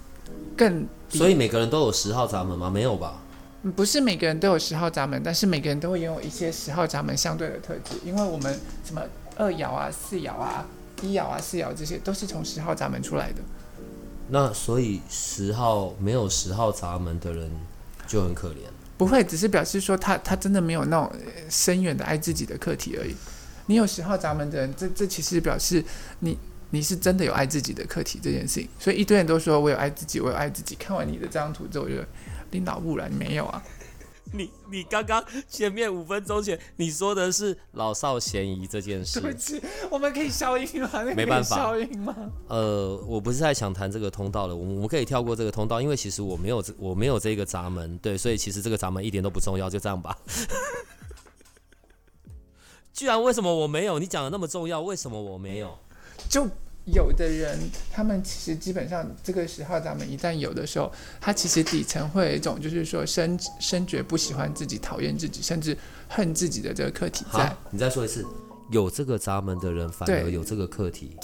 [0.57, 2.71] 更所以每个人都有十号闸门吗？
[2.71, 3.21] 没有吧？
[3.63, 9.03] 嗯不是每个人都有十号闸门，但是每个人都会拥有一些十号闸门相对的特质，因为我们什么
[9.37, 10.65] 二爻啊、四爻啊、
[11.03, 13.43] 一爻啊、四爻这些都是从十号闸门出来的。
[14.29, 17.51] 那所以十号没有十号闸门的人
[18.07, 18.63] 就很可怜。
[18.99, 21.11] 不会，只是表示说他他真的没有那种
[21.49, 23.15] 深远的爱自己的课题而已。
[23.67, 25.83] 你有十号闸门的人，这这其实表示
[26.19, 26.37] 你
[26.71, 28.69] 你是真的有爱自己的课题这件事情。
[28.79, 30.75] 所以一堆人都说我有爱自己，我有爱自己。
[30.75, 32.07] 看完你的这张图之后，我觉得
[32.51, 33.63] 你脑不然，你没有啊？
[34.33, 39.61] 你你刚刚前面五分钟前你说的是老少咸宜这件事对，不起，
[39.91, 40.91] 我们可以消音吗？
[41.17, 42.15] 没办法消音吗？
[42.49, 50.17] 呃，我不是在想谈这个通道了，我们我们可以跳过这个通道，因为其实我没有这我没有这个闸门，对，所以其实这个闸门一点都不重要，就这样吧。
[52.93, 53.99] 居然为什么我没有？
[53.99, 55.79] 你讲的那么重要，为什么我没有？
[56.29, 56.47] 就
[56.93, 57.59] 有的人，
[57.93, 65.77] 他们其实基本上这个十号闸门一旦有的时候，他其实底层会有一种就是说深深觉不喜欢自己、讨厌自己，甚至
[66.09, 67.47] 恨自己的这个课题在。
[67.47, 68.25] 好，你再说一次，
[68.71, 71.17] 有这个闸门的人反而有这个课题，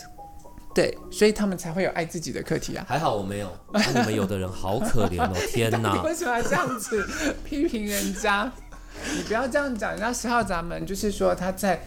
[0.75, 2.85] 对，所以他们才会有爱自己的课题啊。
[2.89, 3.51] 还好我没有。
[3.73, 6.03] 那你们有的人好可怜哦， 天你哪！
[6.03, 7.07] 为什么要这样子
[7.45, 8.51] 批评人家？
[9.17, 11.85] 你不要这样讲，人家十号闸门就是说他在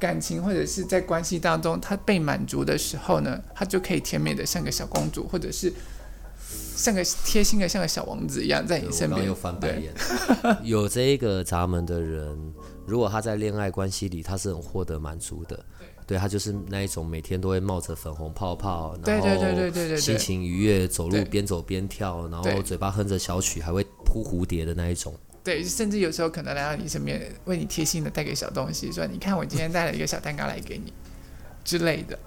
[0.00, 5.72] 感情或者是在关系当中，他被满足的时候呢，他就可以甜美的像个小公主，或者是
[6.74, 9.34] 像个贴心的像个小王子一样在你身边我刚刚又。
[9.34, 9.94] 翻白对眼。
[10.64, 12.54] 有这一个闸门的人，
[12.86, 15.62] 如果他在恋爱关系里，他是很获得满足的。
[16.06, 25.14] 对他就是那一种每天都会冒着粉红泡泡，然对对对对后对对对心情愉悦，走路边走边跳，然后嘴巴哼着小曲，还会扑蝴蝶的那一种。
[25.42, 30.92] 对，甚至有时候可能来到你身边，为你贴心的带个小东西，说你看我今天带了一个小蛋糕来给你
[31.64, 32.18] 之类的。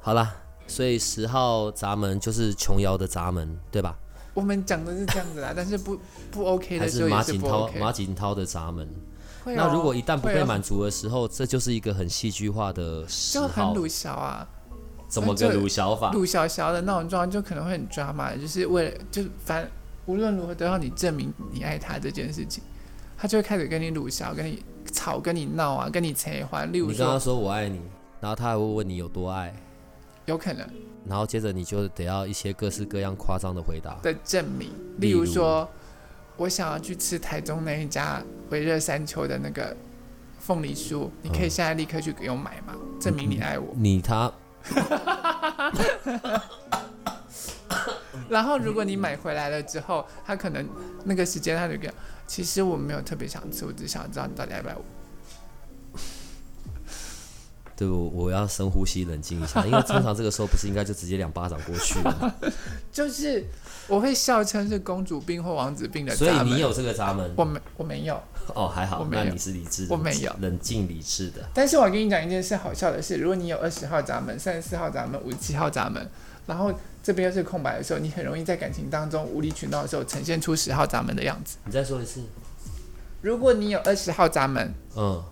[0.00, 3.96] 好了，所以十号闸门就是琼瑶的闸门，对吧？
[4.34, 5.98] 我们讲的是这样子啦， 但是不
[6.30, 7.80] 不 OK 还的时候也是不马景涛 OK。
[7.80, 8.86] 马景涛的闸门？
[8.86, 14.46] 哦那如果一旦不被满足的时候，这就是一个很戏剧化的十号，就很鲁小啊，
[15.08, 16.10] 怎么个鲁小法？
[16.10, 19.66] 鲁小小的那种状况，就可能会很抓马，就是为了就反
[20.06, 22.62] 无论如何都要你证明你爱他这件事情，
[23.16, 26.72] 他就会开始跟你鲁小，跟你吵，跟你闹啊，跟你扯欢。
[26.72, 27.80] 例如你跟他说，我爱你，
[28.20, 29.54] 然后他还会问你有多爱，
[30.26, 30.66] 有可能
[31.06, 33.98] 然后接着你就得要一些各式各样夸张的回答。
[34.02, 35.68] 的证明，例例如如说，
[36.36, 39.76] 我想要去吃台中那一家维热山丘的那个
[40.38, 42.74] 凤梨酥，你可以嗯现在立刻去给我买吗？
[43.00, 43.72] 证明你爱我。
[43.76, 44.32] 你他
[48.28, 50.68] 然后如果你买回来了之后，他可能
[51.04, 51.92] 那个时间他就跟，
[52.26, 54.84] 其实我没有特别想吃，我只想知道你到底爱不爱 我。
[57.78, 62.34] 对我我要深呼吸冷静一下，因为通常这个时候不是应该就直接两巴掌过去了吗？
[62.90, 63.44] 就是
[63.86, 68.18] 我会笑称是公主病或王子病的所以你有这个闸门，我没我没有，
[68.54, 71.46] 哦，还好，我没有那你是理智的，我没有冷静理智的。
[71.52, 76.08] 但是我跟你讲一件事，好笑的是，如果你有二十号闸门、三十四号闸门、五十七号闸门，
[76.46, 76.72] 然后
[77.06, 81.56] 这边又是空白的时候，你很容易在感情当中无理取闹的时候呈现出十号闸门的样子。
[81.64, 82.20] 你再说一次。
[83.22, 85.24] 如果你有二十号闸门、嗯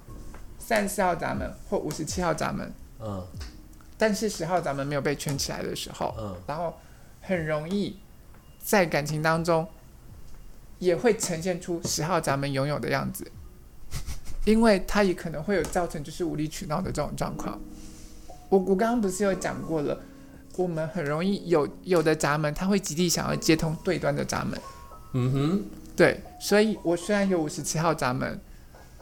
[0.57, 3.27] 三十四号闸门或五十七号闸门，嗯
[3.99, 6.73] 但是十号闸门没有被圈起来的时候，嗯，然后
[7.21, 7.99] 很容易
[8.63, 9.67] 在感情当中
[10.79, 13.29] 也会呈现出十号闸门拥有的样子，
[14.47, 17.61] 因为它也可能会有造成就是无理取闹的这种状况。
[18.49, 20.01] 我我刚刚不是有讲过了，
[20.57, 24.61] 我们很容易有有的闸门，它会极力想要接通对端的闸门，
[25.13, 25.63] 嗯哼，
[25.97, 28.41] 对，所以我虽然有五十七号闸门，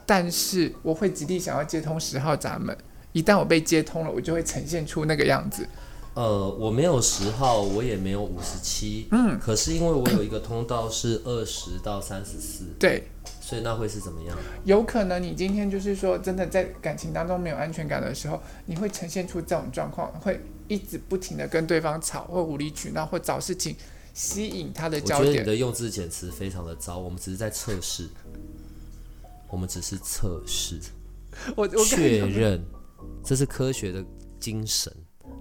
[0.05, 2.75] 但是我会极力想要接通十号闸门。
[3.11, 5.67] 一旦我被接通了，我就会呈现出那个样子。
[6.15, 13.07] 呃，我没有十号，我也没有五十七，嗯，可是因为我有一个通道是二十到三十四，对，
[13.39, 14.37] 所以那会是怎么样？
[14.63, 20.39] 有可能你今天就是说，真的在感情当中没有安全感的时候，你会呈现出这种状况，会
[20.73, 23.75] 一直不停的跟对方吵，或无理取闹，或找事情
[24.13, 25.45] 吸引他的焦我觉得你点。
[25.45, 28.09] 的用字遣词非常的糟，我们只是在测试，
[29.49, 30.79] 我们只是测试，
[31.55, 32.65] 我我确认，
[33.23, 34.03] 这是科学的
[34.39, 34.91] 精神，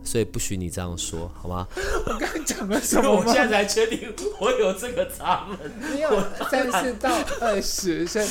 [0.05, 1.67] 所以不许你这样说，好吗？
[2.07, 3.65] 我刚刚讲了什么我现在？
[3.65, 5.59] 才确定我有这个闸门。
[5.95, 6.11] 你有
[6.51, 7.11] 三十到
[7.41, 8.27] 二十，所以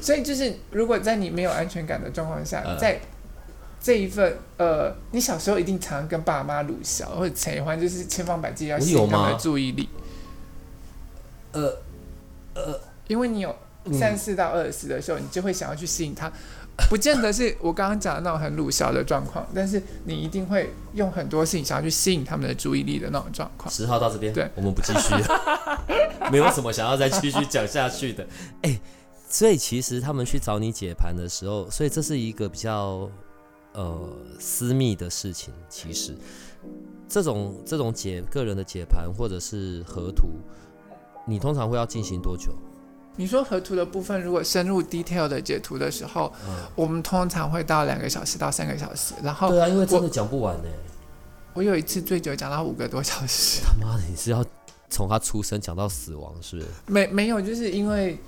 [0.00, 3.00] 所以就是，如果在你没有安全感的状况下，嗯在
[3.80, 9.88] 这一份呃，你小时候一定常常跟爸妈鲁小或者陈欢，就是千方百计要吸引他们的注意力，
[11.52, 11.78] 呃
[12.54, 13.54] 呃，因为你有
[13.84, 16.32] 嗯三四到二十的时候，你就会想要去吸引他。
[16.90, 23.72] 不见得是我刚刚讲的那种很鲁小的状况，但是你一定会用很多事情想要去吸引他们的注意力的那种状况。
[23.72, 28.26] 十号到这边，对我们不继续了，没有什么想要再继续讲下去的。
[28.60, 28.78] 哎、
[29.26, 33.10] 所以其实他们去找你解盘的时候，所以这是一个比较
[33.76, 35.54] 呃私密的事情。
[35.68, 36.16] 其实
[37.08, 40.28] 这种这种解个人的解盘或者是合图，
[41.24, 42.52] 你通常会要进行多久？
[43.18, 49.14] 你说合图的部分，如果深入 detail 的解图的时候，嗯，我们通常会到两个小时到三个小时。
[49.22, 50.68] 然后对啊，因为真的讲不完呢。
[51.54, 54.44] 我有一次最久讲到五个多小时， 他妈的，你是要
[54.90, 56.68] 从他出生讲到死亡，是不是？
[56.92, 58.18] 没没有，就是因为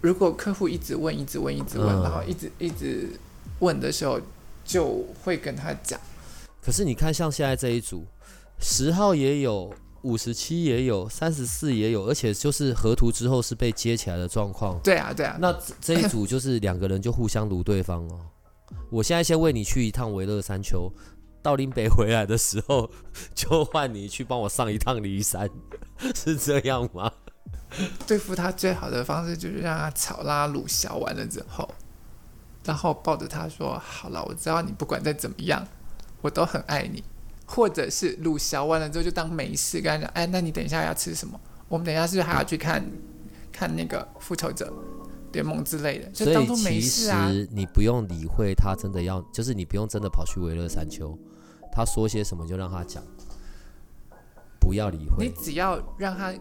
[0.00, 3.10] 如果客户一直问、一直问、一直问，嗯然后一直一直
[3.58, 4.18] 问的时候，
[4.64, 6.00] 就会跟他讲。
[6.62, 8.06] 可是你看，像现在这一组，
[8.58, 14.78] 十号也有，五十七也有，三十四也有，而且就是合图之后是被接起来的状况。
[14.82, 18.20] 对啊，对啊，那这这一组就是两个人就互相撸对方哦。
[18.90, 20.92] 我现在先为你去一趟维勒山丘，
[21.42, 22.90] 到林北回来的时候，
[23.34, 25.48] 就换你去帮我上一趟骊山，
[26.14, 27.10] 是这样吗？
[28.06, 31.68] 对付他最好的方式就是让他吵拉鲁小完了之后，
[32.64, 35.66] 然后抱着他说：“好了，我知道你不管再怎么样，
[36.20, 37.02] 我都很爱你。”
[37.46, 41.40] 或者是鲁小完了之后就当没事，跟他讲：“哎，那你等一下要吃什么？
[41.68, 42.84] 我们等一下是不是还要去看
[43.50, 44.72] 看那个复仇者
[45.32, 47.28] 联盟之类的？”就所以当做没其事啊。
[47.28, 51.18] 实你不用理会他真的要，就是你不用真的跑去维乐山丘，
[51.72, 53.02] 他说些什么就让他讲，
[54.60, 55.34] 不要理会你。
[55.42, 56.32] 只要让他，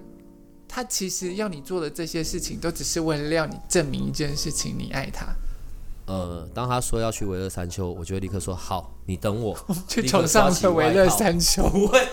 [0.68, 5.26] 他其实要你做的这些事情，都只是为了让你证明一件事情：你爱他。
[6.10, 9.56] 呃，当他说要去维乐山丘，我就会立刻说好，你等我。
[9.88, 11.62] 去立刻冲上抓起了维乐山丘。
[11.70, 12.08] 不会，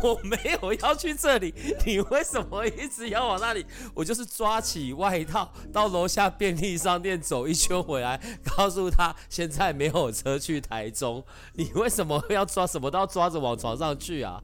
[0.00, 1.52] 我没有要去这里，
[1.84, 3.66] 你为什么一直要往那里？
[3.94, 8.20] 我就是抓起外套到楼下便利商店走一圈回来，
[8.56, 11.24] 告诉他现在没有车去台中。
[11.54, 14.40] 你为什么要抓什么都要抓着往床上去啊？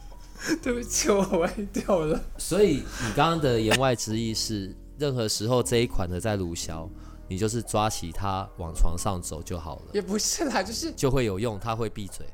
[0.62, 2.18] 对不起，我歪掉了。
[2.38, 6.88] 所以你刚刚的言外之意是，任何时候这一款的在鲁小，
[7.28, 12.26] 你就是抓起它往床上走就好了，也不是啦，就是就会有用，它会闭嘴，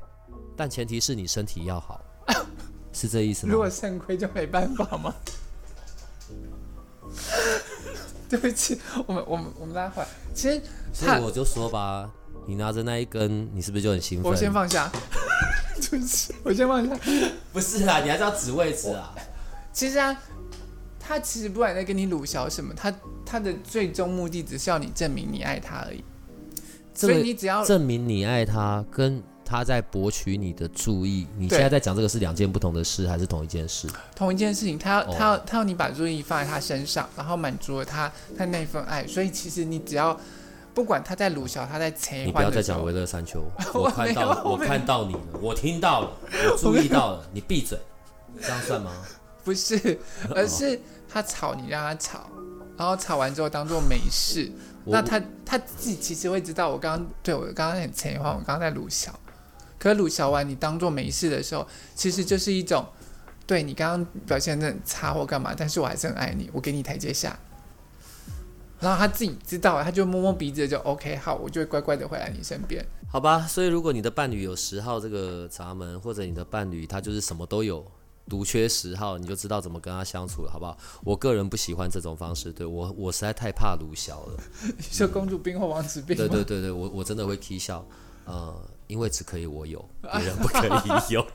[0.55, 1.99] 但前提是你身体要好，
[2.93, 3.51] 是这意思吗？
[3.51, 5.13] 如果肾亏就没办法吗？
[8.27, 10.07] 对不起，我们我们我们拉回来。
[10.33, 10.59] 其实
[10.99, 12.09] 他所以我就说吧，
[12.47, 14.31] 你拿着那一根，你是不是就很兴奋？
[14.31, 14.91] 我先放下，
[15.89, 16.97] 对不起，我先放下。
[17.53, 19.13] 不是啦，你还是要指位置啊。
[19.71, 20.17] 其实啊，
[21.07, 22.93] 他其实不管在跟你鲁小什么，他
[23.23, 26.03] 他的最终目的只是要你证明你爱他而已。
[26.95, 33.87] 所这个以你只要证明你爱他，跟他在博取你的注意，你现在在讲这个是两件不同的事，还是同一件事？
[34.15, 39.05] 同一件事情，他要、哦他要他要你把注意力放在他身上，然后满足了他他那份爱。
[39.05, 40.19] 所以其实你只要
[40.73, 43.43] 不管他在鲁小，他在切你不要再讲维，乐山丘，
[43.73, 46.11] 我我看到了，我我看到你了，我听到了，
[46.51, 47.77] 我注意到了，你闭嘴，
[48.41, 48.91] 这样算吗？
[49.45, 49.99] 不是，
[50.33, 50.79] 而是
[51.15, 52.29] 他吵你让他吵，
[52.77, 54.51] 然后吵完之后当做没事。
[54.83, 59.17] 那他他自己其实会知道，我刚刚对我刚刚很前话，我刚刚在鲁小，
[59.79, 62.85] 可是鲁小完你当做没事的时候，其实就是一种
[63.47, 67.39] 对你刚刚表现的很差或干嘛，但是我还是很爱你，我给你台阶下。
[68.81, 72.85] 然后他自己知道，他就摸摸鼻子就 OK，好，我就会乖乖的回来你身边。
[73.07, 77.89] 好吧，所以如果你的伴侣有十号这个闸门，或者你的伴侣他就是什么都有，
[78.29, 80.77] 独缺十号，你就知道怎么跟他相处了，好不好？
[81.03, 84.37] 我个人不喜欢这种方式，对我我实在太怕鲁小了。
[84.77, 86.23] 你说公主病或王子病吗？
[86.27, 87.85] 对对对对，我我真的会 k 笑，
[88.25, 88.53] 呃，
[88.87, 90.69] 因为只可以我有， 别人不可以
[91.13, 91.25] 有。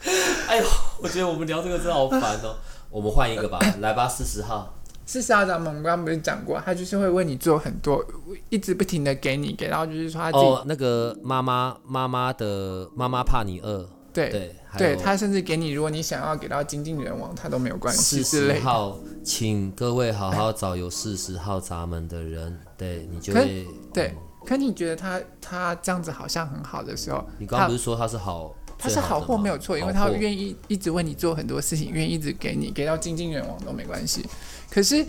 [0.48, 0.66] 哎呦，
[1.02, 2.56] 我觉得我们聊这个真的好烦哦。
[2.90, 4.74] 我们换一个吧，来吧，四十号。
[5.06, 8.04] 是沙咱们我们刚刚不是讲过，他就是会为你做很多，
[8.50, 13.88] 一直不停的给你给，然后就是说他自己、哦，那个妈妈妈妈的妈妈怕你饿，
[14.30, 18.60] 对对，对他甚至给你，如果你想要给到精尽人亡，他都没有关系四之类的。
[18.60, 24.14] 十号，请各位好好找有四十号闸门的人，对你就可会对，
[24.44, 28.54] 可你觉得他他这样子好像很好的时候，你刚刚不是说他是好？
[28.80, 34.24] 他是好货没有错，因为他愿意一直为你做很多事情，愿意一直给你，给到精尽人亡都没关系。
[34.70, 35.04] 可是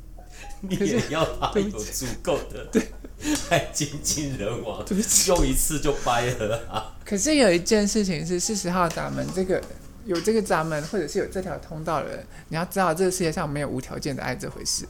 [0.66, 2.82] 你可是也要他有足够的对，
[3.48, 4.84] 太精尽人亡，
[5.28, 6.92] 用一次就掰了啊！
[7.04, 9.62] 可是有一件事情是四十号闸门这个。
[10.06, 14.86] 有这个闸门，或者是有这条通道的人，你要知道，这个世界上没有无条件的爱这回事。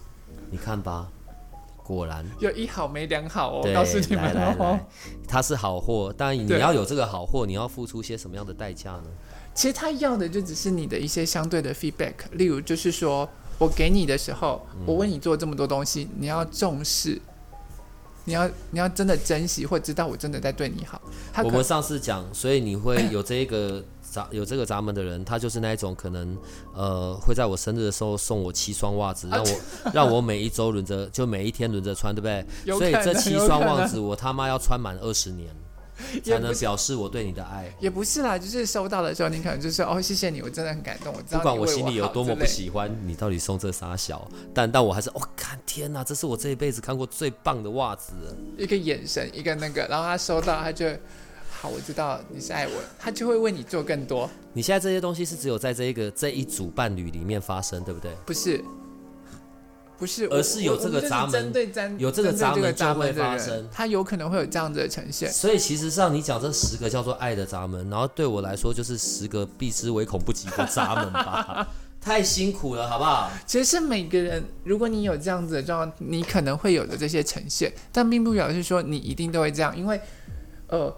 [0.51, 1.07] 你看吧，
[1.85, 4.85] 果然，有一好没两好哦，我，告诉你们哦来来。，
[5.28, 9.05] 他是好货，但你要有这个好货，你要付出些什么样的代价呢？
[9.55, 13.28] 其实他要的就只是你的一些相对的 feedback，例如就是说
[13.59, 17.22] 我给你的时候，嗯我为你做这么多东西，你要重视，
[18.25, 21.01] 你要你要真的珍惜，或知道我真的在对你好。
[21.33, 26.37] 他我们上次讲，所以你会有这一个闸 有这个闸门的人，他就是那一种可能
[26.75, 29.51] 呃会在我生日的时候送我七双袜子，让我
[29.93, 32.79] 让我每一周轮着就每一天轮着穿，对不对？
[32.79, 35.49] 所以这七双袜子我他妈要穿满二十年，
[36.25, 37.73] 才能表示我对你的爱。
[37.81, 48.13] 也不是啦，就是收到的时候，你可能就是哦，谢谢你，我真的很感动，我知道不管我心里有多么不喜欢，你到底送这仨小，但但我还是哦，看天哪，这是我这一辈子看过最棒的袜子。
[48.59, 50.87] 一个眼神，一个那个，然后他收到，他就
[51.51, 58.13] 好，我知道你是爱我，他就会为你做更多，你现在这些东西是只有在这一个这一组伴侣里面发生，对不对？
[58.27, 58.63] 不是。
[59.99, 61.53] 不是，而是有这个闸门
[61.99, 65.31] 有这个闸门发生它有可能会有这样子的呈现。
[65.31, 71.67] 所以其实上你讲这十个叫做爱的闸门，然后对我来说就是十个避之唯恐不及的闸门吧。
[72.01, 73.31] 太辛苦了，好不好？
[73.47, 79.99] 其实是每个人，如果你有这样子的状况，你可能会有的这些呈现，但并不表示说你一定都会这样，因为，
[80.69, 80.95] 呃，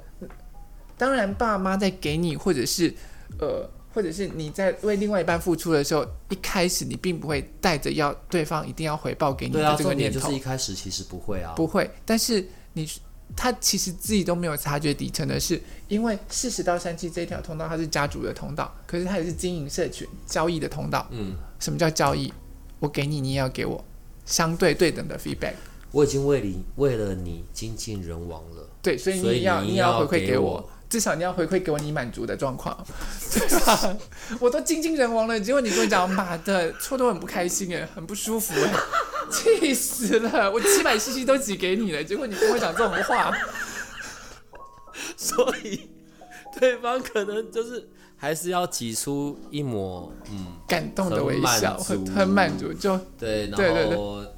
[0.99, 2.93] 当然爸妈在给你，或者是
[3.39, 11.55] 呃，或者是你在为另外一半付出的时候，一开始你并不会带着要对方一定要回报给你的这个念头，一开始其实不会啊。
[11.57, 11.91] 不会。
[12.05, 12.87] 但是你
[13.35, 21.09] 他其实自己都没有察觉底层的是，因为四十到三七这一条通道它是家族的通道，可是它也是经营社群交易的通道。
[21.11, 22.31] 嗯，什么叫交易？
[22.79, 23.83] 我给你，你也要给我，
[24.27, 25.55] 相对对等的 feedback。
[25.91, 32.77] 我已经为你为了你精尽人亡了，对，所以你也要你也要回馈给我我，至少你要回馈给我你满足的状况，
[33.33, 33.97] 对吧？
[34.41, 38.73] 我都精尽人亡了，结果你跟我讲妈的，错都很不开心哎，很不舒服哎，
[39.31, 40.51] 气死了！
[40.51, 43.33] 我七百 CC 都挤给你了，结果你跟我讲这种话，
[45.17, 45.89] 所以
[46.59, 53.97] 对方可能就是还是要挤出一抹嗯，感动的微笑，很满足很很满足，就对，对对对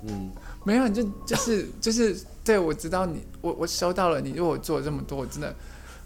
[0.09, 0.33] 嗯，
[0.65, 5.55] 没有，就就是就是，对我知道你，我我收到了，你为我做了这么多，我真的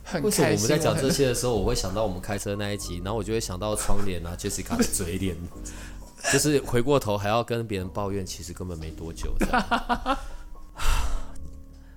[0.05, 0.65] 很为什么开心。
[0.65, 5.37] 我们在讲这些的时候，我会想到我们开车那一集，然后我就会想到窗帘啊，Jessica 的嘴脸，
[6.33, 10.19] 就是回过头还要跟别人抱怨，其实根本没多久这样。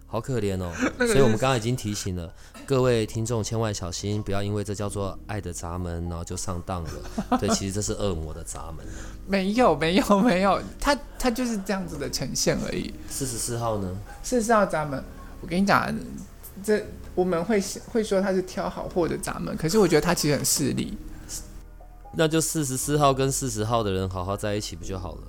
[0.07, 0.71] 好可怜哦，
[1.07, 2.31] 所以我们刚刚已经提醒了
[2.65, 7.37] 各位听众，千万小心，不要因为这叫做爱的闸门，然后就上当了。
[7.37, 8.85] 对，其实这是恶魔的闸门。
[9.27, 12.93] 没有没有没有，他他就是这样子的呈现而已。
[13.09, 13.93] 四十四号呢？
[14.23, 15.03] 四十四号闸门
[15.41, 15.93] 我跟你讲，
[16.63, 16.81] 这
[17.15, 17.59] 我们会
[17.91, 20.95] 会说他是挑好货的闸门，可是我觉得他其实很势利。
[22.17, 25.21] 那就四十四号跟四十号的人好好在一起不就好了？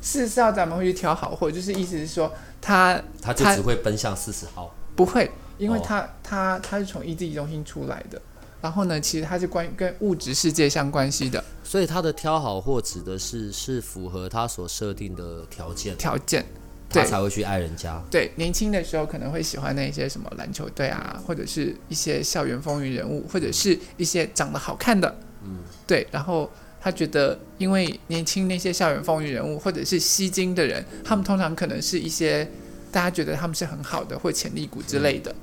[0.00, 4.74] 事实上，咱们会去挑好货，就是意思是说他他他就只会奔向四十号。
[4.94, 8.20] 不会，因为哦他、他他是从意志力中心出来的。
[8.60, 16.46] 然后呢，其实它是关于跟物质世界相关系的所以他的挑好货指的是是符合他所设定的条件，条件。
[16.94, 18.02] 他对才会去爱人家。
[18.10, 32.48] 对，年轻的时候可能会喜欢那些什么篮球队啊，或者是一些校园风云人物，或者是一些长得好看的，嗯，对，然后他觉得因为年轻那些校园风云人物或者是吸睛的人，他们通常可能是一些
[32.92, 35.34] 大家觉得他们是很好的或潜力股之类的。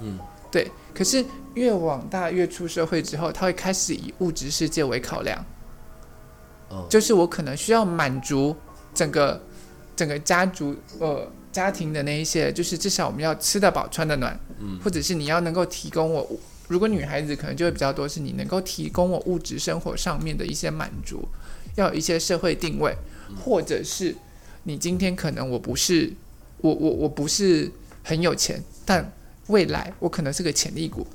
[0.00, 0.18] 嗯，
[0.50, 0.70] 对。
[0.94, 1.22] 可是
[1.52, 5.44] 越往大越出社会之后，他会开始以物质世界为考量。
[6.70, 8.56] 哦，就是我可能需要满足
[8.94, 9.38] 整个
[9.96, 16.28] 整个家族呃家庭的那一些，就是至少我们要吃得饱穿得暖，嗯或者是你要能够提供我，
[16.68, 21.26] 如果女孩子可能就会比较多，是你能够提供我物质生活上面的一些满足，
[21.76, 22.94] 要有一些社会定位，
[23.42, 24.14] 或者是
[24.64, 26.12] 你今天可能我不是
[26.58, 27.72] 我我我不是
[28.04, 29.10] 很有钱，但
[29.46, 31.06] 未来我可能是个潜力股，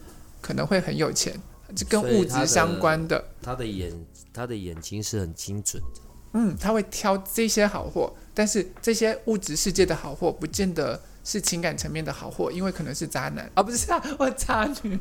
[0.41, 1.33] 可能会很有钱，
[1.75, 3.23] 这跟物质相关的。
[3.43, 3.93] 他的眼
[4.33, 6.01] 他的眼睛是很精准的。
[6.33, 14.99] 嗯，他会挑这些好货，但是这些物质世界的好货，不见得是情感层面的好货，因为可能是渣男啊，不是啊， 我渣女。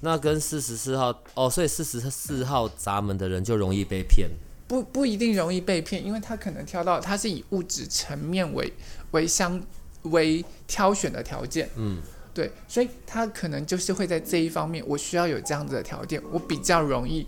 [0.00, 4.28] 那跟四十四号哦，所以四十四号闸门的人就容易被骗。
[4.66, 8.72] 不不一定容易被骗，因为他可能挑到他是以物质层面为
[9.12, 9.62] 为相
[10.02, 11.98] 为挑选的条件，嗯，
[12.34, 17.24] 对，所以他可能就是会在这一方面，我需要有这样子的条件，我比较容易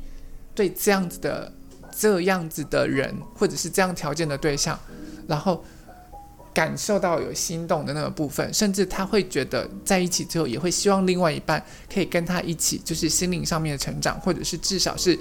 [0.56, 1.52] 对这样子的
[1.96, 4.76] 这样子的人，或者是这样条件的对象，
[5.26, 5.64] 然后
[6.54, 15.18] 感受到有心动的那个部分，甚至他会觉得在一起之后，也会希望另外一半可以跟他一起，就是心灵上面的成长，或者是至少是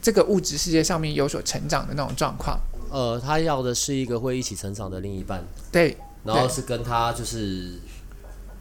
[0.00, 2.58] 这个物质世界上面有所成长的那种状况。
[2.90, 7.78] 呃，他要的是一个会一起成长的另一半，对，然后是跟他就是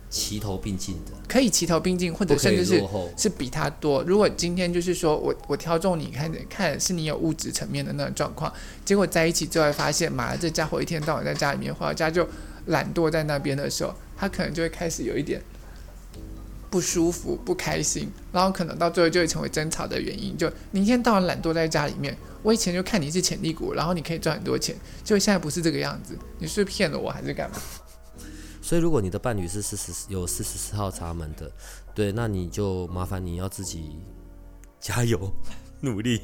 [0.09, 2.83] 齐头并进的，可以齐头并进，或者甚至是。
[3.17, 4.01] 是比他多。
[4.03, 8.51] 如果今天就是说我我挑中你看看是你有物质层面的那种状况，
[8.85, 12.25] 结果在一起之后会发现，妈的这家伙一天到晚在家里面，回到家就
[12.67, 15.41] 懒惰在那边的时候，他可能就会开始有一点
[16.69, 20.37] 不舒服、不开心，然后可能到最后就会成为争吵的原因。
[20.37, 27.57] 就你一天到晚懒惰在家里面，我以前就看你是潜力股，然后你可以赚很多钱，结果现在不是这个样子，你是骗了我还是干嘛？
[28.67, 31.49] 所以，如果你的伴侣是四十有四十四号闸门的，
[31.95, 33.97] 对，那你就麻烦你要自己
[34.77, 35.31] 加油
[35.79, 36.19] 努力，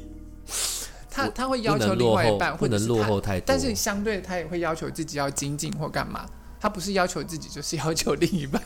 [1.08, 3.44] 他他会要求另外一半，不能或者落后太多。
[3.46, 6.28] 但是相对他也会要求自己要精进或干嘛，
[6.60, 8.62] 他不是要求自己，就是要求另一半。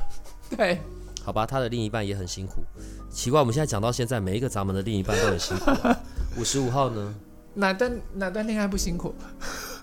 [0.56, 0.80] 对，
[1.22, 2.62] 好吧，他的另一半也很辛苦。
[3.10, 5.94] 奇怪，我们现在讲到现在，每一个闸门的另一半都很辛苦、啊。
[6.40, 7.14] 五十五号呢？
[7.52, 9.14] 哪段哪段恋爱不辛苦？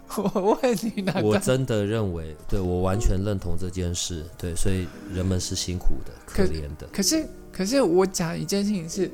[0.33, 1.23] 我问你哪段？
[1.23, 4.23] 我真的认为，对我完全认同这件事。
[4.37, 6.87] 对，所以人们是辛苦的、可可怜的。
[6.93, 9.11] 可是可是我讲一件事情是，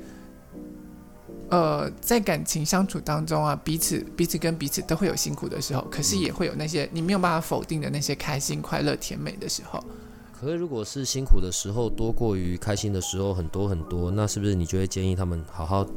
[1.49, 9.83] 呃，在感情相处当中啊，彼此彼此跟彼此都会有辛苦的时候，可是也会有那些你没有办法否定的那些开心、快乐、甜美的时候。
[10.39, 15.87] 可是如果是辛苦的时候多过于开心的时候很多很多，那是不是你就会建议他们好好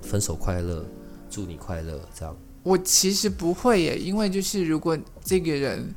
[0.00, 0.84] 分手快乐，
[1.28, 2.36] 祝你快乐这样？
[2.62, 5.94] 我其实不会耶，因为就是如果这个人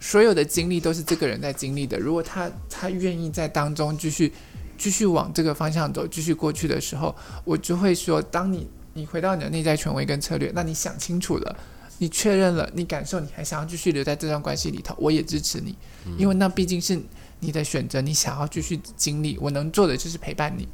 [0.00, 4.32] 所有的经历都是这个人在经历的，如果他他愿意在当中继续
[4.76, 7.14] 继续往这个方向走，继续过去的时候，
[7.44, 11.56] 我就会说，当你你回到你的内在权威跟策略，那你想清楚了，
[11.98, 15.76] 你确认了，你感受你还想要继续留在这段关系里头，我也支持你，
[16.16, 17.00] 因为那毕竟是
[17.40, 20.68] 你的选择，你想要继续经历，我能做的就是陪伴你。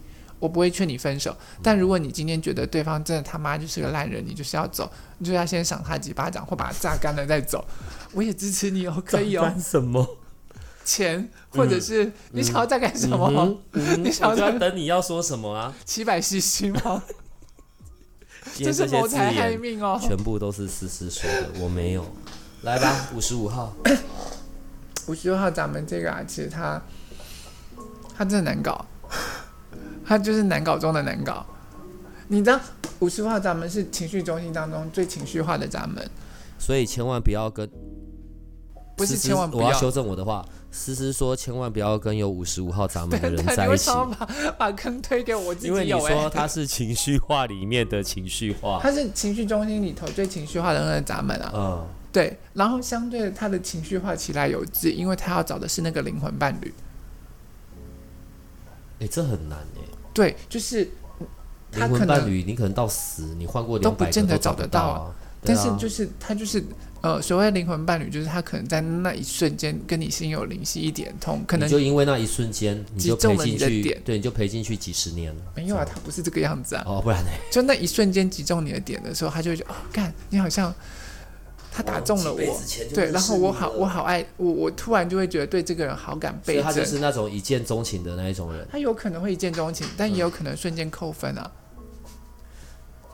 [0.44, 7.64] 我不会劝你分手，但如果你今天觉得对方真的他妈就是个烂人，你就是要走，你就要先赏他几巴掌，或把他榨干了再走。
[8.12, 10.18] 我也支持你哦，可以哦，干什么？
[10.84, 13.56] 钱或者是你想要再干什么？
[13.72, 15.74] 你想要要等你要说什么啊？
[15.86, 17.02] 七百 CC 吗？
[18.54, 19.98] 这是谋财害命哦。
[19.98, 22.04] 全部都是思思说的，我没有。
[22.64, 23.74] 来吧，五十五号。
[25.06, 26.82] 五十六号咱们这个啊，其实他
[28.14, 28.84] 他真的难搞，
[30.04, 31.44] 他就是难搞中的难搞。
[32.28, 32.58] 你知道
[33.00, 36.08] 五十号闸门是情绪中心当中最情绪化的闸门，
[36.58, 37.68] 所以千万不要跟
[38.96, 43.90] 不是千万不我要修正我的话，思思说千万不要跟有五十五号闸门的人 在一起。
[43.90, 48.78] 把把坑推给我自己因为你说他是情绪化里面的情绪化。
[48.80, 56.72] 他是情绪中心里头最情绪化的那个闸门啊，嗯，对，然后相对的他的情绪化起来有致，因为他要找的是那个灵魂伴侣，
[59.00, 59.80] 哎，这很难哎。
[60.14, 60.88] 对，就是
[61.70, 65.14] 他可能，伴侣，你可能到死，你换过都不见得找找得到啊。
[65.46, 66.64] 但是就是他就是
[67.02, 75.42] 呃，所谓灵魂伴侣，就是他可能在那一瞬间跟你心有灵犀一点通，可能就因为那一瞬间，你就赔进去对，你就赔进去几十年了。
[75.54, 77.30] 没有啊，他不是这个样子啊，哦，不然呢？
[77.52, 80.74] 就那一瞬间击中你的点的时候，他就会觉得哦，干，你好像
[81.76, 82.60] 他打中了我，
[82.94, 86.84] 对，然后我好我好爱我，我突然就会觉得对这个人好感倍所以他就。
[86.84, 88.64] 是那种一见钟情的那一种人。
[88.70, 91.50] 他有可能会一见钟情，但也有可能瞬间扣分啊。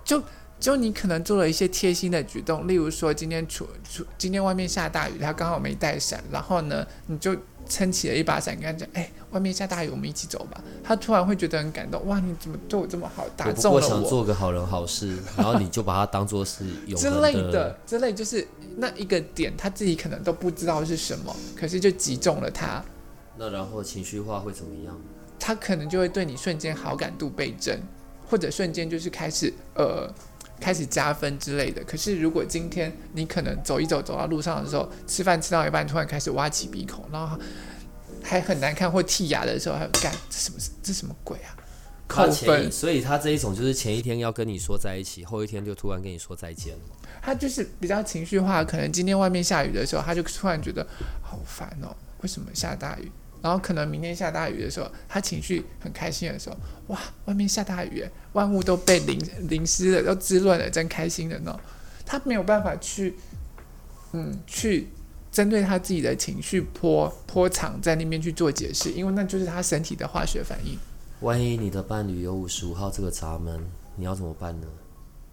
[0.04, 0.22] 就
[0.58, 7.34] 就你可能做了一些贴心的举动，例如说今天出出今天外面下大雨，他刚好没带伞，然后呢，你就
[7.70, 10.62] 撑起了一把伞，跟他讲，哎，外面下大雨，我们一起走吧。
[10.82, 18.46] 他突然会觉得很感动，哇，你怎么对我这么好，打中了我想做个好人好事，然后你就把它当做是有之类的，之类就是
[18.76, 22.84] 那一个点，他自己可能都不知道是什么，可是就击中了他，
[23.38, 24.98] 那然后情绪化会怎么样？
[25.38, 27.80] 他可能就会对你瞬间好感度倍增，
[28.28, 30.12] 或者瞬间就是开始呃
[30.60, 31.82] 开始加分之类的。
[31.84, 37.38] 可是如果今天你可能走一走走到路上的时候，吃饭吃到一半突然开始挖起鼻孔，然后
[38.22, 41.56] 还很难看或剔牙的时候，还有干这什么这什么鬼啊？
[42.06, 46.80] 扣分，所以他这一种就是前一天要跟你说在一起，后一天就突然跟你说再见了。
[47.22, 50.84] 他就是比较情绪化，可能今天外面下雨的时候，他就突然觉得
[51.22, 53.12] 好烦哦，为什么下大雨？
[53.42, 56.56] 然后可能明天下大雨的时候，他情绪很开心的时候，
[56.88, 59.18] 哇，外面下大雨，万物都被淋
[59.48, 61.58] 淋湿了，都滋润了，真开心的呢。
[62.04, 63.14] 他没有办法去，
[64.12, 64.88] 嗯，去
[65.30, 70.76] 针对他自己的情绪波波长在那边去做解释，因为那就是他身体的化学反应。
[71.20, 73.64] 万一你的伴侣有五十五号这个闸门，
[73.96, 74.66] 你要怎么办呢？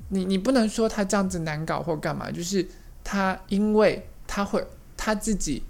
[0.10, 2.66] 你你不能说他这样子难搞或干嘛，就是
[3.04, 5.64] 他因为他会他自己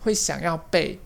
[0.00, 1.00] 会想要被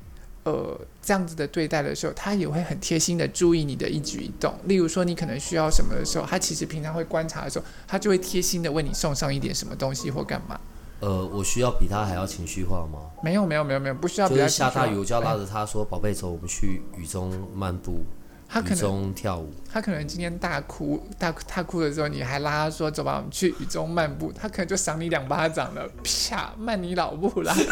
[0.45, 4.55] 呃这样子的对待的时候，他也会很贴心的注意你的一举一动。
[4.65, 10.61] 例如说你可能需要什么的时候，他其实平常会观察的时候，他就会贴心的为你送上一点什么东西或干嘛。
[11.01, 12.99] 呃，我需要比他还要情绪化吗？
[13.23, 18.05] 没有没有没有没有，不需要就是下大雨，我就要拉哎着他说：“宝贝，走，我们去雨中漫步，
[18.49, 19.53] 他可能中跳舞。
[19.71, 27.55] 他可能今天大哭大大哭的时候，你还拉他说走吧，我们去雨中漫步，他可能就赏你两巴掌了，啪，慢你老母啦。”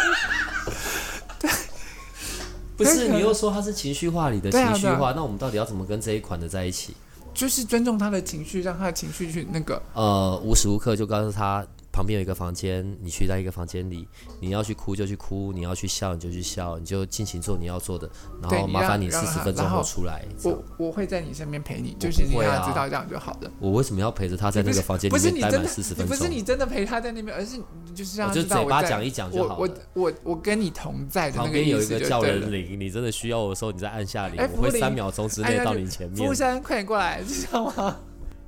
[2.83, 6.95] 不是，你又说他是情绪化里的情绪对化，那我们到底要怎么跟这一款的在一起？
[7.35, 9.81] 就是尊重他的情绪，让他的情绪去那个。
[9.95, 14.09] 呃，无时无刻就告诉他旁边有一个房间，你去在一个房间里，
[14.41, 20.25] 你要去哭就去哭，你要去笑你就去笑，你就尽情做你要做的，然后麻烦你四十分钟后后出来。
[20.43, 23.51] 我我会在你身边陪你，我就是让他知道这样就好了。
[23.61, 26.17] 我为什么要陪着他在那个房间里面待满四十分钟？
[26.17, 27.65] 不是你真的陪他在那边，而是你
[27.95, 29.71] 就是让我就他知道我在嘴巴讲一讲就好了。
[29.95, 32.23] 我我我跟你同在的那个旁边有一个叫。
[32.23, 36.33] 人铃，你真的需要我的时候，你再按下铃，哎我会三秒钟之内到你前面服务。
[36.33, 37.97] 生，快点过来，知道吗？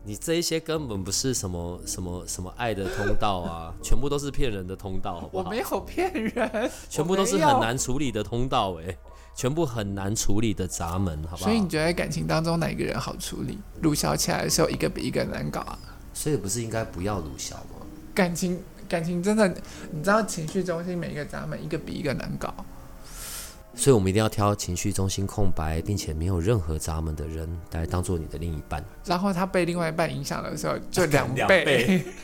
[0.07, 5.59] 你这一些根本不是什么什么什么爱的通道啊， 全部都是骗人的通道，好不好我没？
[5.59, 7.61] 有骗人，全部都是很。
[7.61, 8.97] 难处理的通道、哎，
[9.35, 11.47] 全部很难处理的闸门，好不好？
[11.47, 13.59] 所以你觉得感情当中哪一个人好处理？
[13.81, 15.79] 鲁小起来的时候，一个比一个难搞啊！
[16.13, 17.87] 所以不是应该不要鲁小吗？
[18.15, 19.49] 感情感情真的，
[19.91, 22.53] 你知道情绪中心每一个闸门，一个比一个难搞。
[23.77, 28.85] 所以我们一定要挑情绪中心空白，并且没有任何闸门的人来当做你的另一半。
[29.05, 32.05] 然后他被另外一半影响的时候，就两 两倍。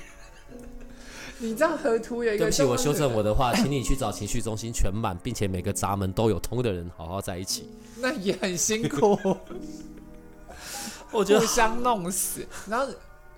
[1.43, 7.67] 你知道河图有一个对不起，我修正我的，的话， 请你去找情绪中心全满，并且每个闸门都有通的人好好在一起。
[7.97, 9.19] 那也很辛苦，
[11.11, 12.47] 我觉得互相弄死。
[12.69, 12.87] 然后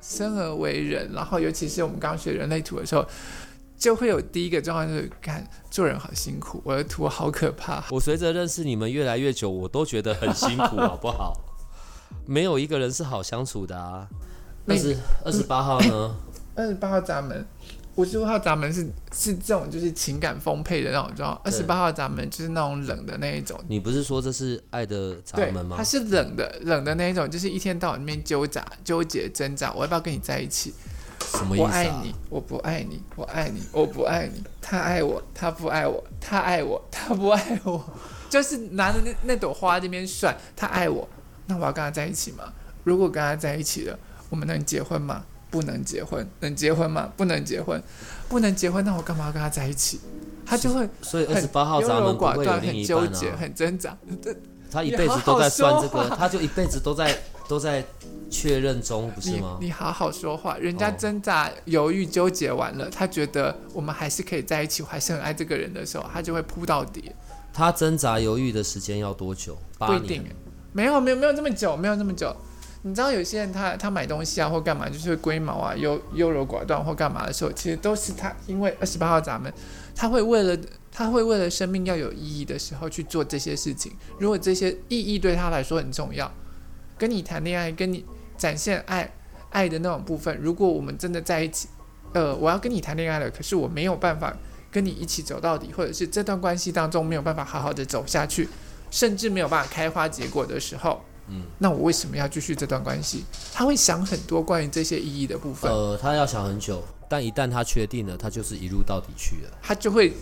[0.01, 3.07] 生而为人，然后尤其是我们刚学人类图的时候，
[3.83, 7.83] 就会有第一个状况就是，看做人好辛苦，我的图好可怕。
[7.91, 11.37] 我随着认识你们越来越久，我都觉得很辛苦， 好不好？
[12.25, 14.07] 没有一个人是好相处的啊。
[14.67, 16.15] 那二十二十八号呢？
[16.55, 17.45] 二十八号闸门，
[17.97, 23.59] 五十五号闸门是是这种就是情感丰沛的那种状况，二十八号闸门就是那种冷的那一种。
[23.67, 25.83] 你不是说这是爱的闸门，吗它？
[25.83, 30.73] 是冷的，冷的那一种，就是一天到晚里面纠杂、纠结、挣扎，我要不要跟你在一起？
[31.39, 31.69] 什么意思啊？
[31.69, 34.43] 我爱你，我不爱你，我爱你，我不爱你。
[34.61, 37.83] 他爱我，他不爱我，他爱我，他不爱我。
[38.31, 41.09] 就是拿着那那朵花这边甩，他爱我，
[41.47, 42.45] 那我要跟他在一起吗？
[42.85, 43.99] 如果跟他在一起了，
[44.31, 45.25] 我们能结婚吗？
[45.51, 47.13] 不能结婚，能结婚吗？
[47.17, 47.83] 不能结婚，
[48.29, 50.01] 不能结婚，那我干嘛要跟他在一起？
[50.47, 53.37] 他就会所以二十八号优柔寡断，会有另很纠一半结，啊。
[53.39, 53.97] 很挣扎。
[54.73, 57.15] 他一辈子都在算这个，他就一辈子都在
[57.49, 57.85] 都在
[58.31, 59.59] 确认中，不是吗？
[59.61, 67.13] 你好好说话，人家哦挣扎、犹豫、纠结完了，他觉得我们还是可以在一起，我还是很爱这个人的时候，他就会扑到底。
[67.53, 69.57] 他挣扎犹豫的时间要多久？
[69.79, 69.93] 不。
[69.93, 70.35] 一定欸，
[70.73, 72.35] 没有没有没有这么久，没有这么久。
[72.85, 79.53] 你知道有些人他他买东西啊或干嘛，就是龟毛啊、优优柔寡断或干嘛的时候，其实都是他因为二十八号闸门，
[79.95, 80.59] 他会为了
[80.91, 83.93] 他会为了生命要有意义的时候去做这些事情。
[84.19, 86.29] 如果这些意义对他来说很重要，
[87.03, 88.05] 跟你谈恋爱，跟你
[88.39, 89.13] 展现爱
[89.51, 91.67] 爱的那种部分，如果我们真的在一起，
[92.13, 94.33] 呃，我要跟你谈恋爱了，可是我没有办法
[94.71, 98.49] 跟你一起走到底，或者是这段关系当中没有办法好好的走下去，
[98.93, 103.25] 甚至没有办法开花结果的时候，嗯，那我为什么要继续这段关系？
[103.53, 105.69] 他会想很多关于这些意义的部分。
[105.69, 109.59] 呃，他要想很久，但一旦他确定了，他就是一路到底去了。
[109.61, 110.13] 他就会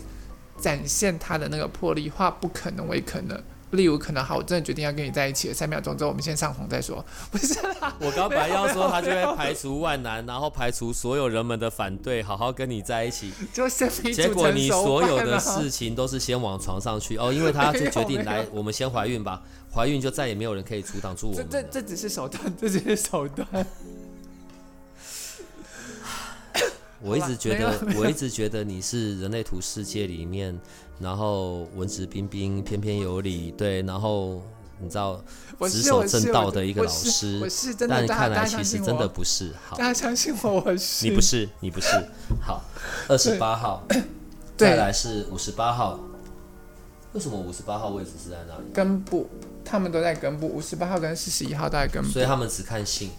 [0.58, 3.38] 展现他的那个魄力，化不可能为可能。
[3.70, 5.54] 例如，可能好，我真的决定要跟你在一起了。
[5.54, 7.04] 三秒钟之后，我们先上床再说。
[7.30, 13.32] 不是啦，我刚本来要说他就会排除万难，然后排除所有人们的反对，好好跟你在一起。
[13.52, 19.42] 就结果你所有的事情都是先往床上去 哦，因为他就决定来，我们先怀孕吧。
[19.72, 21.46] 怀孕就再也没有人可以阻挡住我们。
[21.48, 23.46] 这这这只是手段，这只是手段。
[27.02, 30.58] 我一直觉得，我一直觉得你是人类图世界里面，
[30.98, 34.42] 然后文质彬彬、翩翩有礼，对，然后
[34.80, 35.22] 你知道，
[35.68, 37.40] 执守正道的一个老师。
[37.42, 39.52] 我是真的，但看来其实真的不是。
[39.66, 41.08] 好，大家相信我，我是。
[41.08, 41.88] 你不是，你不是。
[42.40, 42.62] 好，
[43.08, 43.82] 二十八号，
[44.56, 45.98] 再来是五十八号。
[47.12, 48.64] 为什么五十八号位置是在那里？
[48.72, 49.28] 根部，
[49.64, 50.46] 他们都在根部。
[50.46, 53.10] 五十八号跟四十一号都在根部，所以他们只看性。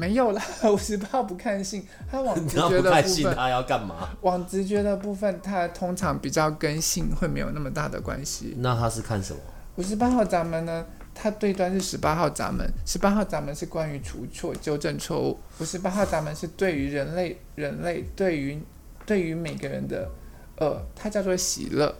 [0.00, 4.08] 没有啦，五十八不看性，他往 直觉的部分，他要干嘛？
[4.22, 8.54] 往直觉的部分，他通常比较跟性会没有那么大的关系。
[8.60, 9.40] 那他是看什么？
[9.76, 10.86] 五十八号闸门呢？
[11.12, 15.38] 它对端是十八号闸门，十八号闸门是关于除错、纠正错误。
[15.58, 18.58] 五十八号闸门是对于人类、人类对于
[19.04, 20.08] 对于每个人的，
[20.56, 21.94] 呃，它叫做喜乐。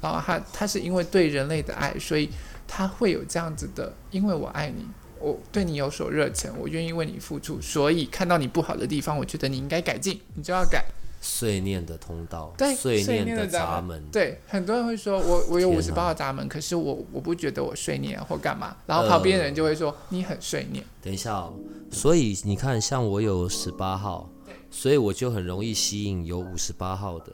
[0.00, 2.28] 然后它它是因为对人类的爱，所以
[2.66, 4.84] 它会有这样子的，因为我爱你。
[5.24, 10.84] 我对你有所热忱，我愿意为你付出，所以看到你不好的地方，我觉得你应该改进，你就要改。
[11.26, 20.84] 碎念的通道，对，碎念的闸门，对，很多人会说我我有五十八号闸门，可是我我不觉得我碎念或干嘛，然后旁边人就会说你很碎念。
[21.00, 21.54] 等一下哦，
[21.90, 24.28] 所以你看，像我有十八号，
[24.70, 27.32] 所以我就很容易吸引有五十八号的，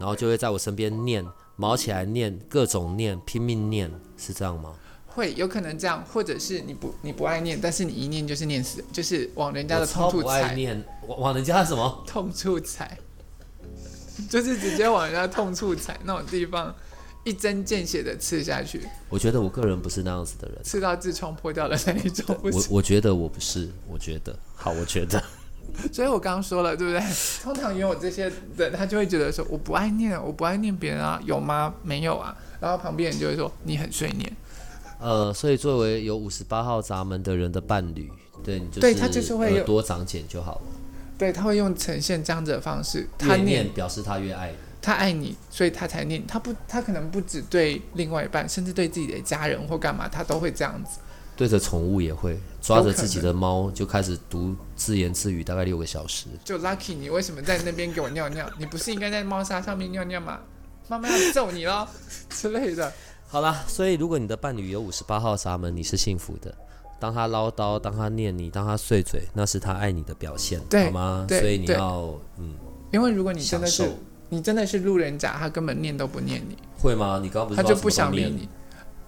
[0.00, 1.24] 然后就会在我身边念，
[1.54, 4.74] 毛起来念，各种念，拼命念，是这样吗？
[5.18, 10.54] 会有可能这样，或者是你不你不爱念，但是你一念就是念死，就是往人家的痛处踩。
[10.54, 11.82] 念，往往人家什么？
[12.06, 12.96] 痛处踩，
[14.30, 16.72] 就是直接往人家痛处踩那种地方，
[17.24, 18.80] 一针见血的刺下去。
[19.08, 22.24] 我觉得我个人不是那样子的人，刺到痔疮破掉的那一种。
[22.40, 25.20] 我我觉得我不是，我觉得好，我觉得。
[25.92, 27.02] 所以我刚刚说了，对不对？
[27.42, 31.74] 通常拥有这些人，他就会觉得说我不爱念，我不爱念别人啊，有吗？
[31.82, 32.36] 没有啊。
[32.60, 34.32] 然后旁边人就会说你很碎念。
[35.00, 38.10] 呃，所以作为有五十八号闸门的人的伴侣，
[38.44, 40.62] 对你对他就是会多长茧就好了。
[41.16, 46.24] 对他会用呈现这样子的方式，他念表示他越爱你，他爱你，所以他才念。
[46.26, 51.00] 他不，他可能不只对另外一半，甚至对自己的家人或干嘛，他都会这样子。
[51.36, 56.26] 对着宠物也会抓着自己的猫就开始读自言自语，大概六个小时。
[56.44, 58.48] 就 Lucky，你为什么在那边给我尿尿？
[58.58, 60.40] 你不是应该在猫砂上面尿尿吗？
[60.88, 61.86] 妈妈要揍你喽
[62.30, 62.92] 之类的。
[63.30, 66.52] 好了，所以如果你的伴侣有五十八号闸门，你是幸福的。
[66.98, 71.26] 当他唠叨，当他念你，当他碎嘴，那是他爱你的表现，好吗？
[71.28, 72.54] 所以你要嗯，
[72.90, 73.88] 因为如果你真的是
[74.30, 77.20] 你真的是路人甲，他根本念都不念你，会吗？
[77.22, 78.48] 你刚刚不是他就不想理你，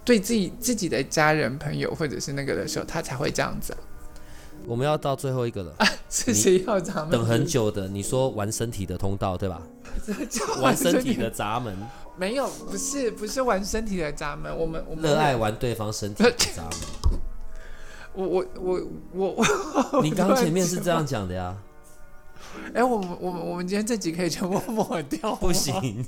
[0.05, 3.75] 对自己自己的家人朋友或者是那个的时候，他才会这样子。
[4.67, 5.75] 我们要到最后一个了，
[6.07, 7.09] 是谁要闸门？
[7.09, 9.61] 等很久的，你说玩身体的通道对吧？
[10.61, 11.75] 玩身体的闸门。
[12.17, 17.19] 没有，不是不是玩身体的闸门，我们我们热爱玩对方身体的闸门。
[18.13, 18.81] 我我我
[19.13, 19.45] 我
[19.93, 21.57] 我，你刚前面是这样讲的呀？
[22.73, 25.33] 哎，我们我们我们今天这集可以全部抹掉？
[25.35, 26.05] 不行，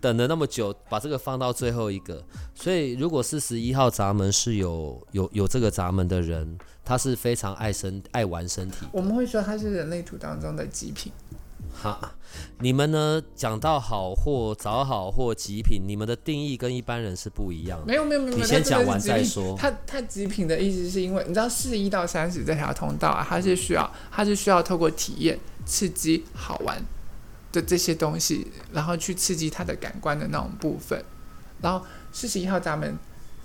[0.00, 2.22] 等了那么久，把这个放到最后一个。
[2.54, 8.86] 所以，如果四十一号闸门是有有有这个闸门的人，他是非常爱身爱玩身体。
[8.92, 11.12] 我们会说他是人类图当中的极品。
[11.80, 12.12] 哈，
[12.58, 13.22] 你们呢？
[13.36, 17.86] 讲到好货、找好货、极品，你们的定义跟一般人是不一样的。
[17.86, 19.56] 没有没有没有，你先讲完再说。
[19.56, 26.82] 它它极品的意思是因为你知道四一到三十这条通道啊，它是需要它是需要透过体验、刺激、好玩
[27.52, 31.00] 的这些东西，然后去刺激他的感官的那种部分。
[31.62, 32.98] 然后四十一号闸门，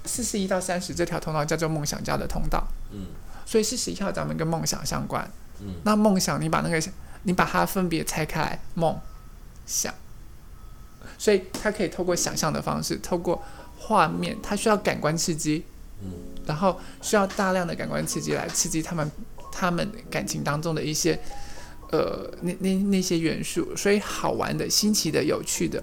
[0.06, 2.66] 四十一到三十这条通道叫做梦想家的通道。
[2.92, 3.06] 嗯，
[3.46, 5.30] 所以四十一号闸门跟梦想相关。
[5.60, 6.82] 嗯，那梦想你把那个。
[7.24, 9.00] 你把它分别拆开来，梦
[9.66, 9.94] 想，
[11.18, 13.42] 所以它可以透过想象的方式，透过
[13.78, 15.66] 画面，它需要感官刺激，
[16.02, 16.12] 嗯，
[16.46, 19.10] 然后需要大量的感官刺激来刺激他们
[19.52, 21.18] 他们感情当中的一些
[21.92, 25.82] 呃那那那些元素，所以好玩的、新奇的、有趣的，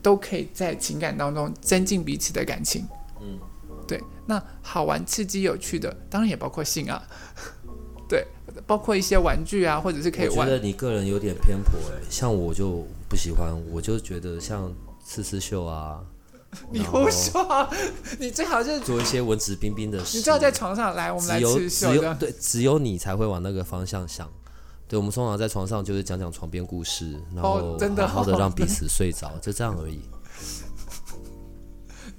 [0.00, 2.88] 都可以在情感当中增进彼此的感情，
[3.20, 3.38] 嗯，
[3.86, 7.02] 对，那好玩、刺激、有趣的，当然也包括性啊，
[7.36, 7.59] 对。
[8.66, 10.38] 包括一些玩具啊，或者是可以玩。
[10.38, 14.72] 我觉得你个人有点偏颇哎，像我就不喜欢，我就觉得像
[15.04, 16.00] 刺刺绣啊，
[16.70, 17.68] 你胡说，
[18.18, 20.18] 你最好是，做一些文质彬彬的事。
[20.18, 21.88] 你最好在床上来，我们来只有刺绣。
[21.92, 24.28] 只有对，只有你才会往那个方向想。
[24.88, 30.00] 对，我们通常在床上就是讲讲床边故事，然后哦真的好好的哦让彼此睡着，就这样而已。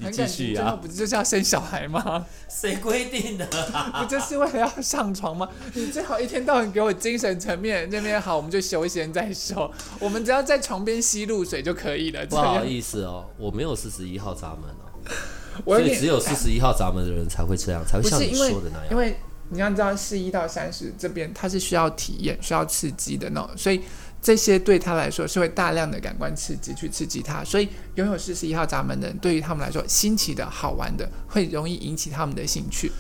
[0.02, 2.26] 很感情最后不就是要生小孩吗？
[2.50, 3.46] 谁规定的？
[4.00, 5.48] 不就是为了要上床吗？
[5.74, 9.72] 你最好一天到晚给我精神层面那边好，我们就休闲再说。
[10.00, 12.26] 我们只要在床边吸露水就可以了。
[12.28, 18.88] 不好意思哦，我没有四十一号闸门哦， 所以只有四十一号闸门的人才会这样，才会像你说的那样。
[18.92, 19.18] 因为
[19.50, 23.82] 你要知道，四一到三十这边它是需要体验、需要刺激的那种，所以
[24.22, 32.92] 这些对他来说是会大量的感官刺激去刺激他，所以拥有四十一号闸门的人，对于他们来说新奇的好玩的，会容易引起他们的兴趣。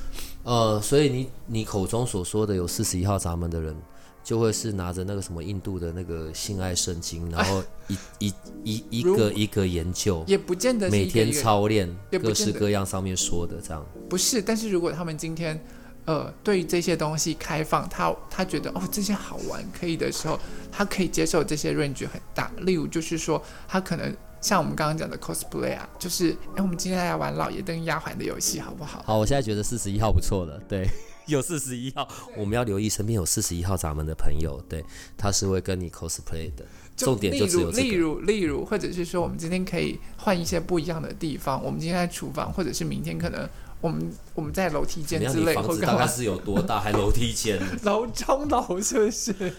[0.43, 3.75] 呃，所以你你口中所说的有四十一号闸门的人，
[4.23, 11.87] 就会是拿着那个什么印度的那个性爱圣经，然后 一一一一个一个研究，也不见得是每天操练
[12.19, 13.85] 各式各样上面说的这样。
[14.09, 15.63] 不是，但是如果他们今天，
[16.05, 20.39] 呃，对于这些东西开放，他他觉得哦这些好玩可以的时候，
[20.71, 22.51] 他可以接受这些 range 很大。
[22.61, 29.03] 例如就是说，他可能像我们刚刚讲的 cosplay 啊，就是哎，我们今天来玩老爷灯丫鬟的游戏好不好？
[29.05, 30.89] 好，我现在觉得四十一号不错了，对，
[31.27, 34.83] 有四十一号，我们要留意身边有四十一号闸门的朋友，对，
[35.15, 36.65] 他是会跟你 cosplay 的，
[36.97, 41.63] 重点就只有例如例如，或者是说，我们今天可以换一些不一样的地方。
[41.63, 43.47] 我们今天在厨房，或者是明天可能
[43.81, 45.19] 我们我们在楼梯间？
[45.31, 46.79] 之类，大概是有多大？
[46.79, 47.59] 还楼梯间？
[47.83, 49.53] 楼中楼是不是？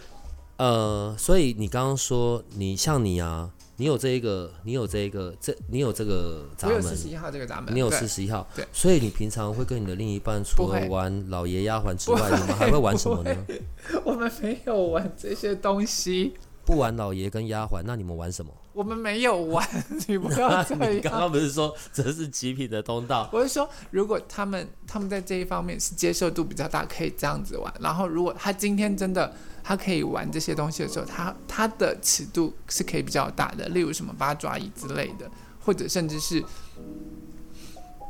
[0.56, 13.36] 呃，所以你刚刚说你像你啊，你有这一个，你有这一个，这你有这个闸门我有四，十一号这个闸门，你有四十一号，对所以你平常会跟你的另一半除了玩老爷丫鬟之外，你们还会玩什么呢？
[14.04, 16.34] 我们没有玩这些东西，
[16.64, 18.52] 不玩老爷跟丫鬟，那你们玩什么？
[18.72, 19.66] 我们没有玩，
[20.06, 21.12] 你不要这 你刚。
[21.12, 23.28] 刚不是说这是极品的通道？
[23.32, 27.72] 我是说，如果他们他们在这一方面是接受度比较大，可以这样子玩。
[27.80, 36.42] 然后，如果他今天真的他可以玩这些东西的时候，他他的尺度是可以比较大的，例如什么八爪椅之类的，或者甚至是，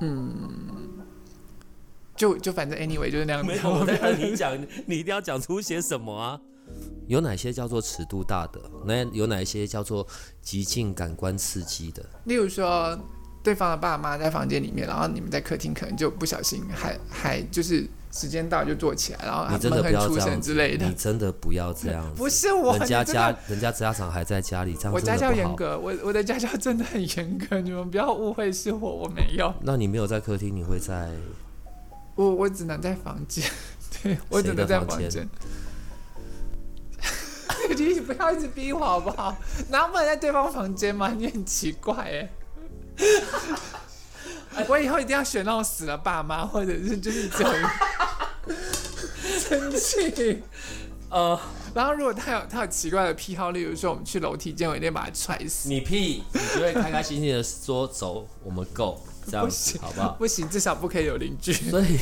[0.01, 0.31] 嗯，
[2.15, 3.49] 就就反正 anyway 就是那样子。
[3.49, 6.41] 没有，我在让你讲，你一定要讲出些什么啊？
[7.07, 8.61] 有哪些叫做尺度大的？
[8.85, 10.07] 那有哪一些叫做
[10.41, 12.05] 极尽感官刺激的？
[12.25, 12.99] 例如说，
[13.43, 20.95] 对方的爸妈在房间里面，然后你们在客厅，可能就不小心还还就是时间到就坐起来，然后你真的不要这样之类的你。
[20.95, 22.15] 真的不要这样子。
[22.21, 25.17] 不是我，人家家人家家长还在家里，这样我家。
[25.17, 31.11] 教严格，我我的家教真的很严格，你们不要误会是我，我没有，那你没有在客厅，你会在
[32.15, 33.45] 我我只能在房间，
[34.03, 35.29] 对我只能在房间
[37.75, 39.37] 你不要一直逼我好不好？
[39.71, 41.15] 然后不能在对方房间吗？
[41.17, 42.29] 你很奇怪哎。
[44.69, 47.53] 我以后一定要选那种死了爸妈，或者是就是这种
[49.39, 50.43] 生气。
[51.09, 51.39] 呃，
[51.75, 55.69] 然后如果他有他有奇怪的癖好，例如说我们去楼梯间，我一定把他踹死。
[55.69, 59.49] 你屁，你就会开开心心的说走，我们 go 这样
[59.81, 60.13] 好不好？
[60.19, 61.99] 不行，至少不可以有邻居，所以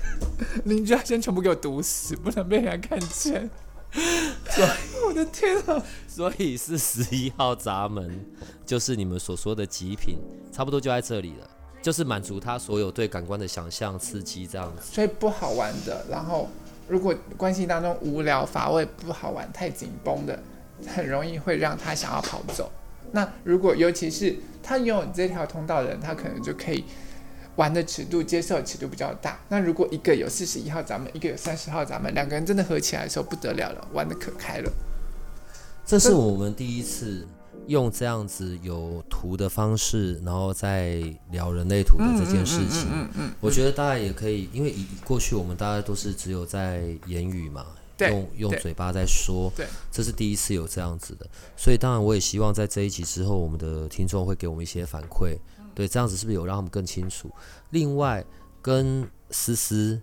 [0.64, 3.50] 邻居要先全部给我毒死，不能被人家看见。
[5.06, 5.82] 我的天啊！
[6.06, 8.24] 所以是十一号闸门
[8.66, 10.18] 就是你们所说的极品，
[10.52, 11.48] 差不多就在这里了，
[11.80, 14.82] 就是满足他所有对感官的想象刺激这样子。
[14.92, 16.48] 所以不好玩的，然后
[16.88, 20.42] 如果关系当中无聊乏味、不好玩、太紧绷的，
[20.86, 22.70] 很容易会让他想要跑走。
[23.12, 26.84] 那如果尤其是他拥有这条通道的人，他可能就可以
[27.58, 29.36] 玩的尺度、接受的尺度比较大。
[29.48, 34.72] 那如果一个有四十一号咱们，一个有三十号咱们，两个人真的合起来的时候不得了了，玩的可开了。
[35.84, 37.26] 这是我们第一次
[37.66, 41.02] 用这样子有图的方式，然后再
[41.32, 42.86] 聊人类图的这件事情。
[42.92, 47.66] 嗯嗯，我觉得大家也可以，因为以过去我们大家都是只有在言语嘛，
[47.98, 55.36] 用用嘴巴在说，对，这是第一次有这样子的，所以当然我也希望在这一集之后，我们的听众会给我们一些反馈，
[55.78, 57.30] 对，这样子是不是有让他们更清楚？
[57.70, 58.24] 另外，
[58.60, 60.00] 跟思思。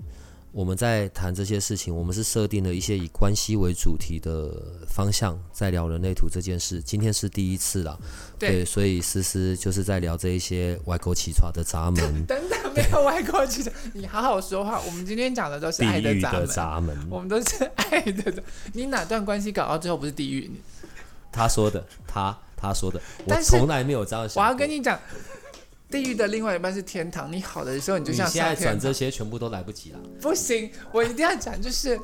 [0.54, 4.50] 我们在谈这些事情，我们是设定了一些以关系为主题的
[4.88, 6.82] 方向，在聊人类图这件事。
[6.82, 8.00] 今天是第一次啦，
[8.40, 14.80] 对所以思思就是在聊这一些歪狗起床的闸门， 等等，没有歪过去的，你好好说话。
[14.80, 17.08] 我们今天讲的都是爱的的闸门，闸门。
[17.10, 18.42] 我们都是爱的闸。
[18.72, 20.50] 你哪段关系搞到最后不是地狱？
[20.50, 20.62] 你
[21.34, 24.42] 他说的，他他说的，我从来没有这样想。
[24.42, 24.98] 我要跟你讲，
[25.90, 27.32] 地狱的另外一半是天堂。
[27.32, 28.56] 你好的时候，你就像你现在。
[28.56, 30.00] 转这些全部都来不及了。
[30.22, 32.00] 不行，我一定要讲，就是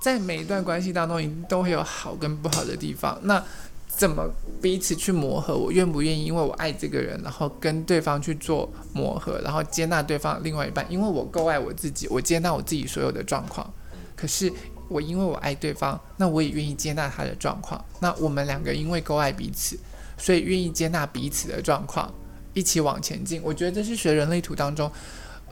[0.00, 3.18] 在每一段关系当中，一定都会有好跟不好的地方。
[3.22, 3.44] 那
[3.88, 4.30] 怎么
[4.62, 13.68] 彼此去磨合，我愿不愿意因为我爱这个人，然后跟对方去做磨合，然后接纳对方另外一半，因为我够爱我自己，我接纳我自己所有的状况。
[14.14, 14.52] 可是
[14.88, 17.84] 我因为我爱对方，那我也愿意接纳他的状况。
[18.00, 19.76] 那我们两个因为够爱彼此，
[20.16, 22.12] 所以愿意接纳彼此的状况，
[22.54, 23.40] 一起往前进。
[23.42, 24.90] 我觉得这是学人类图当中，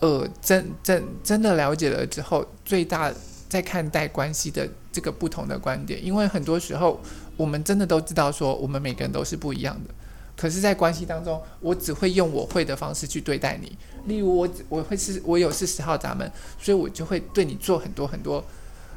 [0.00, 3.12] 呃，真真真的了解了之后，最大
[3.48, 6.04] 在看待关系的这个不同的观点。
[6.04, 7.00] 因为很多时候。
[7.38, 9.94] 我们真的都知道，说我们每个人都是不一样的。
[10.38, 13.76] 可是，在关系当中，我只会用我会的方式去对待你。
[14.06, 18.42] 例如，我我会是，我有是十号闸门，所以我就会对你做很多很多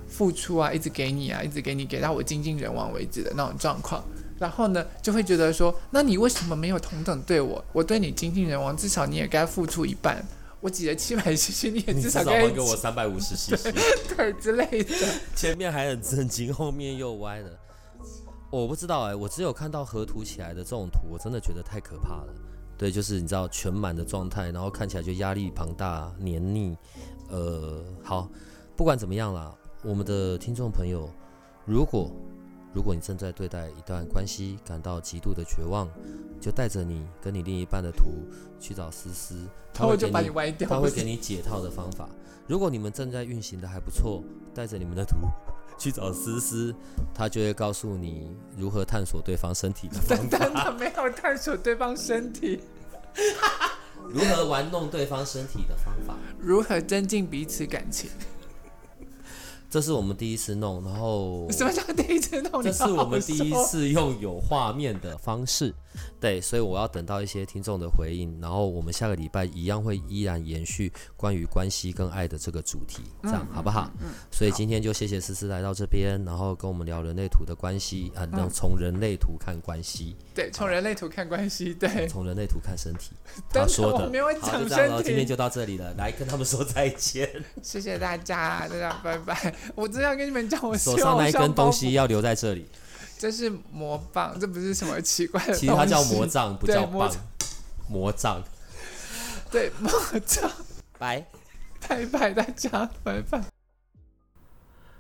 [0.08, 4.02] 付出啊，一直给你啊，一直给你，给到我精尽人亡为止的那种状况。
[4.40, 7.64] 然后呢，就会觉得说，那你为什么没有同等对我？
[7.74, 10.26] 我对你精尽人亡，至少你也该付出一半。
[10.62, 13.74] 我挤了七百 cc，你也至少该还给我三百五十 cc，
[14.16, 14.96] 对之类的。
[15.36, 17.50] 前面还很震惊，后面又歪了。
[18.50, 22.34] 我不知道哎，我只有看到河图起来的这种图，我真的觉得太可怕了。
[22.78, 26.76] 对，就是你知道全满的状态，然后看起来就压力庞大、黏腻。
[27.30, 28.30] 呃，好，
[28.76, 31.10] 不管怎么样啦，我们的听众朋友，
[31.66, 32.12] 如果
[32.74, 35.90] 如果你正在对待一段关系感到极度的绝望，
[36.40, 38.28] 就带着你跟你另一半的图
[38.60, 42.08] 去找思思，他会给你歪掉，他会给你解套的方法。
[42.48, 45.18] 如果你们正在运行的还不错，带着你们的图。
[45.78, 46.76] 去找思思，
[47.14, 50.38] 他就会告诉你如何探索对方身体的方法。
[50.38, 52.60] 等他，没有探索对方身体，
[54.10, 58.10] 如何玩弄对方身体的方法，如何增进彼此感情。
[59.70, 62.64] 这是我们第一次弄，然后什么叫第一次弄？
[62.64, 65.74] 这是我们第一次用有画面的方式。
[66.20, 73.90] 对，所以我要等到一些听众的回应，然后我们下个礼拜一样会依然延续关于关系跟爱的这个主题，这样好不好？
[74.02, 74.10] 嗯。
[74.32, 80.16] 所以今天就谢谢思思来到这边，然后跟我们聊人类图的关系啊，能从人类图看关系。
[80.34, 81.74] 对，从人类图看关系。
[81.74, 83.12] 对，从人类图看身体。
[83.52, 84.10] 他说的。
[84.10, 85.04] 没有讲身体。
[85.04, 87.30] 今天就到这里了，来跟他们说再见。
[87.64, 89.56] 谢谢大家，大家拜拜。
[89.76, 92.66] 我真要跟你们讲，我手上那一根东西要留在这里。
[93.20, 95.54] 这是魔棒，这不是什么奇怪的。
[95.54, 97.12] 其实它叫魔杖，不叫棒。
[97.90, 98.42] 魔杖，
[99.52, 99.92] 对魔
[100.26, 100.50] 杖。
[100.98, 101.26] 拜
[101.86, 103.44] 拜拜，大家拜拜。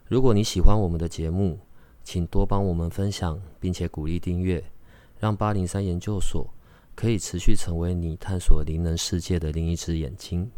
[0.05, 1.59] 如果你喜欢我们的节目，
[2.03, 4.61] 请多帮我们分享，并且鼓励订阅，
[5.17, 6.45] 让八零三研究所
[6.95, 10.51] 可以持续成为你探索灵能世界的另一只眼睛。